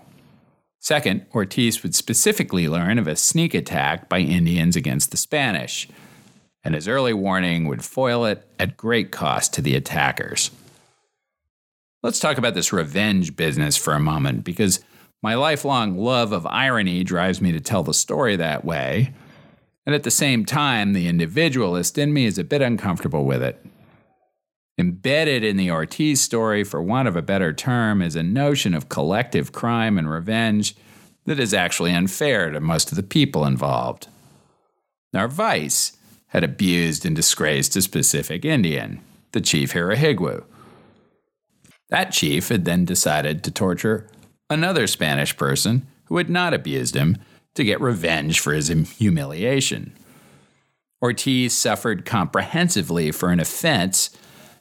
Second, 0.78 1.26
Ortiz 1.34 1.82
would 1.82 1.94
specifically 1.94 2.66
learn 2.66 2.98
of 2.98 3.06
a 3.06 3.16
sneak 3.16 3.52
attack 3.52 4.08
by 4.08 4.20
Indians 4.20 4.74
against 4.74 5.10
the 5.10 5.18
Spanish, 5.18 5.86
and 6.64 6.74
his 6.74 6.88
early 6.88 7.12
warning 7.12 7.66
would 7.66 7.84
foil 7.84 8.24
it 8.24 8.48
at 8.58 8.78
great 8.78 9.10
cost 9.10 9.52
to 9.52 9.60
the 9.60 9.74
attackers. 9.74 10.50
Let's 12.02 12.18
talk 12.18 12.38
about 12.38 12.54
this 12.54 12.72
revenge 12.72 13.36
business 13.36 13.76
for 13.76 13.92
a 13.92 14.00
moment, 14.00 14.42
because 14.42 14.80
my 15.22 15.34
lifelong 15.34 15.98
love 15.98 16.32
of 16.32 16.46
irony 16.46 17.04
drives 17.04 17.42
me 17.42 17.52
to 17.52 17.60
tell 17.60 17.82
the 17.82 17.92
story 17.92 18.36
that 18.36 18.64
way, 18.64 19.12
and 19.84 19.94
at 19.94 20.02
the 20.02 20.10
same 20.10 20.46
time, 20.46 20.94
the 20.94 21.08
individualist 21.08 21.98
in 21.98 22.14
me 22.14 22.24
is 22.24 22.38
a 22.38 22.44
bit 22.44 22.62
uncomfortable 22.62 23.26
with 23.26 23.42
it. 23.42 23.62
Embedded 24.78 25.44
in 25.44 25.58
the 25.58 25.70
Ortiz 25.70 26.22
story, 26.22 26.64
for 26.64 26.82
want 26.82 27.06
of 27.06 27.16
a 27.16 27.22
better 27.22 27.52
term, 27.52 28.00
is 28.00 28.16
a 28.16 28.22
notion 28.22 28.72
of 28.72 28.88
collective 28.88 29.52
crime 29.52 29.98
and 29.98 30.08
revenge 30.08 30.74
that 31.26 31.38
is 31.38 31.52
actually 31.52 31.92
unfair 31.92 32.48
to 32.48 32.60
most 32.60 32.90
of 32.90 32.96
the 32.96 33.02
people 33.02 33.44
involved. 33.44 34.08
Narvaez 35.12 35.98
had 36.28 36.44
abused 36.44 37.04
and 37.04 37.14
disgraced 37.14 37.76
a 37.76 37.82
specific 37.82 38.42
Indian, 38.46 39.02
the 39.32 39.42
chief 39.42 39.74
Hirahigwu. 39.74 40.44
That 41.90 42.12
chief 42.12 42.48
had 42.48 42.64
then 42.64 42.84
decided 42.84 43.44
to 43.44 43.50
torture 43.50 44.08
another 44.48 44.86
Spanish 44.86 45.36
person 45.36 45.86
who 46.04 46.16
had 46.16 46.30
not 46.30 46.54
abused 46.54 46.94
him 46.94 47.18
to 47.54 47.64
get 47.64 47.80
revenge 47.80 48.40
for 48.40 48.52
his 48.52 48.68
humiliation. 48.68 49.92
Ortiz 51.02 51.56
suffered 51.56 52.04
comprehensively 52.04 53.10
for 53.10 53.30
an 53.30 53.40
offense. 53.40 54.10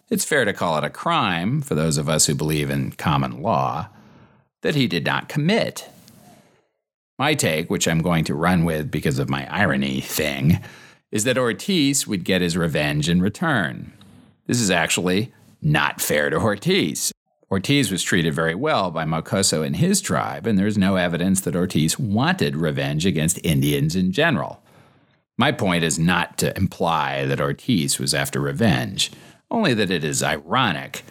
It's 0.10 0.26
fair 0.26 0.46
to 0.46 0.54
call 0.54 0.78
it 0.78 0.84
a 0.84 0.90
crime, 0.90 1.62
for 1.62 1.76
those 1.76 1.98
of 1.98 2.10
us 2.10 2.26
who 2.26 2.34
believe 2.34 2.70
in 2.70 2.92
common 2.92 3.42
law, 3.42 3.90
that 4.62 4.76
he 4.76 4.88
did 4.88 5.06
not 5.06 5.30
commit. 5.30 5.90
My 7.20 7.34
take, 7.34 7.70
which 7.70 7.88
I'm 7.88 8.02
going 8.02 8.24
to 8.26 8.34
run 8.34 8.64
with 8.64 8.90
because 8.90 9.20
of 9.20 9.30
my 9.30 9.46
irony 9.54 10.02
thing, 10.02 10.60
is 11.12 11.26
that 11.26 11.38
Ortiz 11.38 12.08
would 12.08 12.24
get 12.24 12.42
his 12.42 12.58
revenge 12.58 13.10
in 13.10 13.22
return. 13.22 13.92
This 14.48 14.62
is 14.62 14.72
actually 14.72 15.34
not 15.62 16.02
fair 16.02 16.30
to 16.30 16.38
Ortiz. 16.38 17.12
Ortiz 17.52 17.92
was 17.92 18.04
treated 18.04 18.34
very 18.34 18.54
well 18.54 18.92
by 18.92 19.06
Mocoso 19.06 19.66
and 19.66 19.76
his 19.76 20.02
tribe, 20.02 20.46
and 20.46 20.58
there's 20.58 20.78
no 20.78 20.98
evidence 20.98 21.42
that 21.42 21.56
Ortiz 21.56 21.98
wanted 21.98 22.56
revenge 22.56 23.08
against 23.08 23.44
Indians 23.44 23.96
in 23.96 24.12
general. 24.12 24.62
My 25.36 25.52
point 25.52 25.84
is 25.84 25.98
not 25.98 26.38
to 26.40 26.56
imply 26.56 27.26
that 27.26 27.42
Ortiz 27.42 27.98
was 27.98 28.14
after 28.14 28.40
revenge, 28.40 29.12
only 29.50 29.74
that 29.74 29.90
it 29.90 30.04
is 30.04 30.22
ironic 30.22 31.04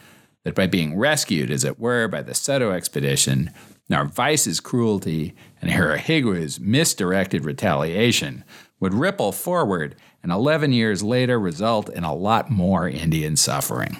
that 0.44 0.55
by 0.55 0.68
being 0.68 0.96
rescued, 0.96 1.51
as 1.51 1.64
it 1.64 1.81
were, 1.81 2.07
by 2.07 2.22
the 2.22 2.35
Soto 2.35 2.70
expedition, 2.70 3.51
Narvaez's 3.88 4.61
cruelty 4.61 5.35
and 5.61 5.70
Hirahigwu's 5.72 6.61
misdirected 6.61 7.44
retaliation 7.44 8.44
would 8.79 8.94
ripple 8.94 9.33
forward 9.33 9.96
and 10.22 10.31
11 10.31 10.72
years 10.72 11.03
later 11.03 11.40
result 11.40 11.88
in 11.88 12.05
a 12.05 12.14
lot 12.14 12.51
more 12.51 12.88
Indian 12.88 13.35
suffering, 13.35 13.96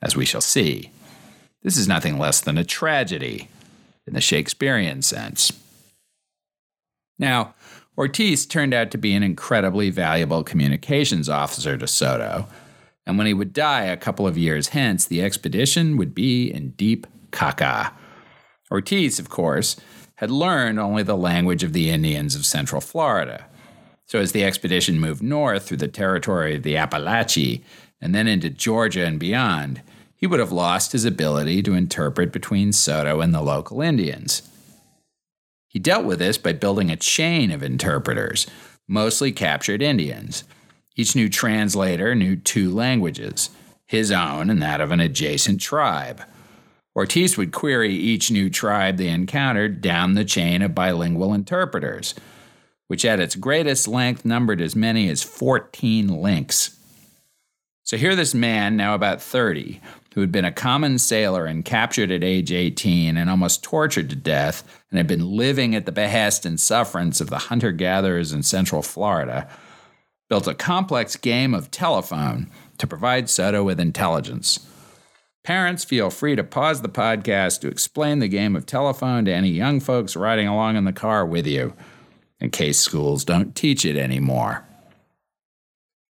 as 0.00 0.14
we 0.14 0.24
shall 0.24 0.40
see. 0.40 0.92
This 1.62 1.76
is 1.76 1.88
nothing 1.88 2.18
less 2.18 2.40
than 2.40 2.56
a 2.56 2.64
tragedy 2.64 3.48
in 4.06 4.14
the 4.14 4.20
Shakespearean 4.20 5.02
sense. 5.02 5.52
Now, 7.18 7.54
Ortiz 7.98 8.46
turned 8.46 8.72
out 8.72 8.90
to 8.92 8.98
be 8.98 9.12
an 9.12 9.22
incredibly 9.22 9.90
valuable 9.90 10.42
communications 10.42 11.28
officer 11.28 11.76
to 11.76 11.86
Soto, 11.86 12.46
and 13.04 13.18
when 13.18 13.26
he 13.26 13.34
would 13.34 13.52
die 13.52 13.84
a 13.84 13.96
couple 13.96 14.26
of 14.26 14.38
years 14.38 14.68
hence, 14.68 15.04
the 15.04 15.22
expedition 15.22 15.96
would 15.96 16.14
be 16.14 16.50
in 16.50 16.70
deep 16.70 17.06
caca. 17.30 17.92
Ortiz, 18.70 19.18
of 19.18 19.28
course, 19.28 19.76
had 20.16 20.30
learned 20.30 20.78
only 20.78 21.02
the 21.02 21.16
language 21.16 21.62
of 21.62 21.72
the 21.72 21.90
Indians 21.90 22.34
of 22.34 22.46
Central 22.46 22.80
Florida. 22.80 23.46
So, 24.06 24.18
as 24.18 24.32
the 24.32 24.44
expedition 24.44 24.98
moved 24.98 25.22
north 25.22 25.66
through 25.66 25.78
the 25.78 25.88
territory 25.88 26.56
of 26.56 26.62
the 26.62 26.74
Apalachee 26.74 27.62
and 28.00 28.14
then 28.14 28.26
into 28.26 28.50
Georgia 28.50 29.06
and 29.06 29.20
beyond, 29.20 29.82
he 30.20 30.26
would 30.26 30.38
have 30.38 30.52
lost 30.52 30.92
his 30.92 31.06
ability 31.06 31.62
to 31.62 31.72
interpret 31.72 32.30
between 32.30 32.72
Soto 32.72 33.22
and 33.22 33.34
the 33.34 33.40
local 33.40 33.80
Indians. 33.80 34.42
He 35.66 35.78
dealt 35.78 36.04
with 36.04 36.18
this 36.18 36.36
by 36.36 36.52
building 36.52 36.90
a 36.90 36.96
chain 36.96 37.50
of 37.50 37.62
interpreters, 37.62 38.46
mostly 38.86 39.32
captured 39.32 39.80
Indians. 39.80 40.44
Each 40.94 41.16
new 41.16 41.30
translator 41.30 42.14
knew 42.14 42.36
two 42.36 42.70
languages, 42.70 43.48
his 43.86 44.12
own 44.12 44.50
and 44.50 44.60
that 44.60 44.82
of 44.82 44.90
an 44.90 45.00
adjacent 45.00 45.60
tribe. 45.60 46.22
Ortiz 46.94 47.38
would 47.38 47.52
query 47.52 47.94
each 47.94 48.30
new 48.30 48.50
tribe 48.50 48.98
they 48.98 49.08
encountered 49.08 49.80
down 49.80 50.14
the 50.14 50.24
chain 50.24 50.60
of 50.60 50.74
bilingual 50.74 51.32
interpreters, 51.32 52.14
which 52.88 53.06
at 53.06 53.20
its 53.20 53.36
greatest 53.36 53.88
length 53.88 54.26
numbered 54.26 54.60
as 54.60 54.76
many 54.76 55.08
as 55.08 55.22
14 55.22 56.08
links. 56.08 56.76
So 57.84 57.96
here, 57.96 58.14
this 58.14 58.34
man, 58.34 58.76
now 58.76 58.94
about 58.94 59.22
30, 59.22 59.80
who 60.14 60.20
had 60.20 60.32
been 60.32 60.44
a 60.44 60.52
common 60.52 60.98
sailor 60.98 61.46
and 61.46 61.64
captured 61.64 62.10
at 62.10 62.24
age 62.24 62.50
18 62.50 63.16
and 63.16 63.30
almost 63.30 63.62
tortured 63.62 64.10
to 64.10 64.16
death, 64.16 64.64
and 64.90 64.98
had 64.98 65.06
been 65.06 65.36
living 65.36 65.74
at 65.74 65.86
the 65.86 65.92
behest 65.92 66.44
and 66.44 66.58
sufferance 66.58 67.20
of 67.20 67.30
the 67.30 67.38
hunter 67.38 67.70
gatherers 67.70 68.32
in 68.32 68.42
central 68.42 68.82
Florida, 68.82 69.48
built 70.28 70.48
a 70.48 70.54
complex 70.54 71.16
game 71.16 71.54
of 71.54 71.70
telephone 71.70 72.50
to 72.78 72.86
provide 72.86 73.30
Soto 73.30 73.62
with 73.62 73.78
intelligence. 73.78 74.66
Parents, 75.42 75.84
feel 75.84 76.10
free 76.10 76.36
to 76.36 76.44
pause 76.44 76.82
the 76.82 76.88
podcast 76.88 77.60
to 77.60 77.68
explain 77.68 78.18
the 78.18 78.28
game 78.28 78.54
of 78.54 78.66
telephone 78.66 79.24
to 79.24 79.32
any 79.32 79.48
young 79.48 79.80
folks 79.80 80.16
riding 80.16 80.46
along 80.46 80.76
in 80.76 80.84
the 80.84 80.92
car 80.92 81.24
with 81.24 81.46
you, 81.46 81.72
in 82.40 82.50
case 82.50 82.78
schools 82.78 83.24
don't 83.24 83.54
teach 83.54 83.84
it 83.84 83.96
anymore. 83.96 84.66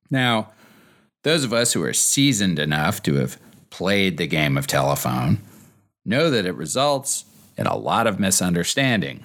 Now, 0.10 0.52
those 1.24 1.44
of 1.44 1.54
us 1.54 1.74
who 1.74 1.84
are 1.84 1.94
seasoned 1.94 2.60
enough 2.60 3.04
to 3.04 3.16
have 3.16 3.38
played 3.70 4.18
the 4.18 4.28
game 4.28 4.58
of 4.58 4.68
telephone 4.68 5.40
know 6.06 6.30
that 6.30 6.46
it 6.46 6.56
results 6.56 7.26
in 7.58 7.68
a 7.68 7.78
lot 7.78 8.08
of 8.08 8.20
misunderstanding. 8.20 9.24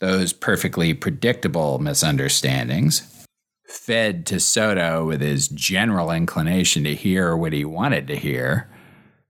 Those 0.00 0.32
perfectly 0.32 0.94
predictable 0.94 1.78
misunderstandings, 1.78 3.24
fed 3.64 4.26
to 4.26 4.40
Soto 4.40 5.06
with 5.06 5.20
his 5.20 5.48
general 5.48 6.10
inclination 6.10 6.84
to 6.84 6.94
hear 6.94 7.36
what 7.36 7.52
he 7.52 7.64
wanted 7.64 8.06
to 8.08 8.16
hear, 8.16 8.68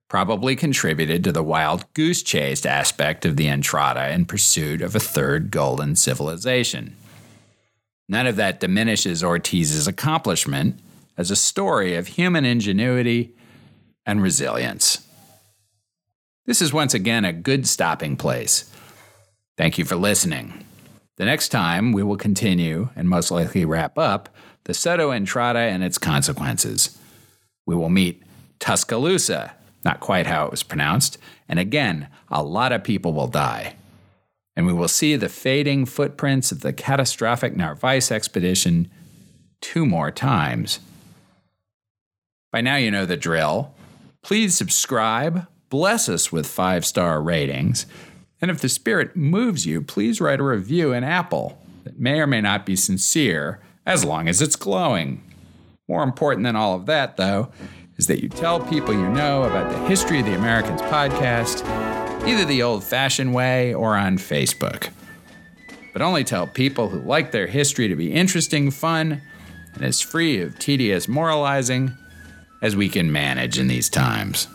probably 0.09 0.55
contributed 0.55 1.25
to 1.25 1.33
the 1.33 1.43
wild 1.43 1.93
goose 1.95 2.23
chase 2.23 2.65
aspect 2.65 3.25
of 3.25 3.37
the 3.37 3.49
Entrada 3.49 4.11
in 4.11 4.25
pursuit 4.25 4.83
of 4.83 4.95
a 4.95 5.01
third 5.01 5.51
golden 5.51 5.97
civilization. 5.97 6.97
None 8.09 8.27
of 8.27 8.37
that 8.37 8.61
diminishes 8.61 9.25
Ortiz's 9.25 9.89
accomplishment 9.89 10.79
as 11.17 11.31
a 11.31 11.37
story 11.37 11.97
of 11.97 12.09
human 12.09 12.45
ingenuity 12.45 13.35
and 14.07 14.23
resilience. 14.23 15.07
This 16.47 16.63
is 16.63 16.73
once 16.73 16.95
again 16.95 17.25
a 17.25 17.33
good 17.33 17.67
stopping 17.67 18.17
place. 18.17 18.73
Thank 19.59 19.79
you 19.79 19.85
for 19.85 19.97
listening. 19.97 20.65
The 21.17 21.25
next 21.25 21.49
time, 21.49 21.93
we 21.93 22.03
will 22.03 22.17
continue 22.17 22.91
and 22.95 23.09
most 23.09 23.31
likely 23.31 23.65
wrap 23.65 23.99
up 23.99 24.29
the 24.65 24.75
Soto 24.75 25.11
Entrada 25.13 25.59
and 25.59 25.83
its 25.83 25.99
consequences. 25.99 26.99
We 27.67 27.75
will 27.75 27.89
meet 27.89 28.23
Tuscaloosa, 28.59 29.55
not 29.85 30.01
quite 30.01 30.27
how 30.27 30.45
it 30.45 30.51
was 30.51 30.63
pronounced, 30.63 31.19
and 31.49 31.59
again, 31.59 32.09
a 32.31 32.43
lot 32.43 32.73
of 32.73 32.85
people 32.85 33.13
will 33.13 33.29
die. 33.29 33.77
And 34.57 34.67
we 34.67 34.73
will 34.73 34.89
see 34.89 35.17
the 35.17 35.29
fading 35.29 35.87
footprints 35.87 36.51
of 36.51 36.61
the 36.61 36.73
catastrophic 36.73 37.57
Narvaez 37.57 38.11
expedition 38.11 38.91
two 39.61 39.87
more 39.87 40.11
times. 40.11 40.81
By 42.53 42.61
now, 42.61 42.77
you 42.77 42.91
know 42.91 43.07
the 43.07 43.17
drill. 43.17 43.75
Please 44.27 44.57
subscribe, 44.57 45.47
bless 45.71 46.09
us 46.09 46.33
with 46.33 46.49
five 46.49 46.85
star 46.85 47.23
ratings, 47.23 47.87
and 48.43 48.51
if 48.51 48.61
the 48.61 48.69
spirit 48.69 49.15
moves 49.15 49.67
you, 49.67 49.81
please 49.81 50.21
write 50.21 50.41
a 50.41 50.43
review 50.43 50.93
in 50.93 51.05
Apple 51.05 51.63
that 51.85 52.01
may 52.01 52.19
or 52.19 52.27
may 52.27 52.41
not 52.41 52.67
be 52.67 52.75
sincere, 52.75 53.61
as 53.87 54.05
long 54.05 54.27
as 54.27 54.43
it's 54.43 54.57
glowing. 54.57 55.23
More 55.87 56.03
important 56.03 56.43
than 56.43 56.57
all 56.57 56.75
of 56.75 56.87
that, 56.87 57.17
though, 57.17 57.53
is 57.99 58.09
that 58.09 58.21
you 58.21 58.29
tell 58.29 58.59
people 58.59 58.93
you 58.93 59.09
know 59.11 59.45
about 59.45 59.71
the 59.71 59.79
History 59.87 60.19
of 60.19 60.27
the 60.27 60.35
Americans 60.35 60.83
podcast, 60.83 61.65
either 62.27 62.45
the 62.45 62.65
old 62.65 62.83
fashioned 62.83 63.33
way 63.33 63.75
or 63.75 63.95
on 63.95 64.19
Facebook. 64.19 64.89
But 65.93 66.03
only 66.03 66.25
tell 66.25 66.49
people 66.49 66.89
who 66.89 66.99
like 66.99 67.31
their 67.31 67.47
history 67.47 67.87
to 67.87 67.95
be 67.95 68.13
interesting, 68.13 68.73
fun, 68.73 69.23
and 69.75 69.85
as 69.85 70.01
free 70.01 70.41
of 70.43 70.59
tedious 70.59 71.07
moralizing 71.07 71.97
as 72.61 72.77
we 72.77 72.89
can 72.89 73.13
manage 73.13 73.59
in 73.59 73.69
these 73.69 73.89
times. 73.89 74.49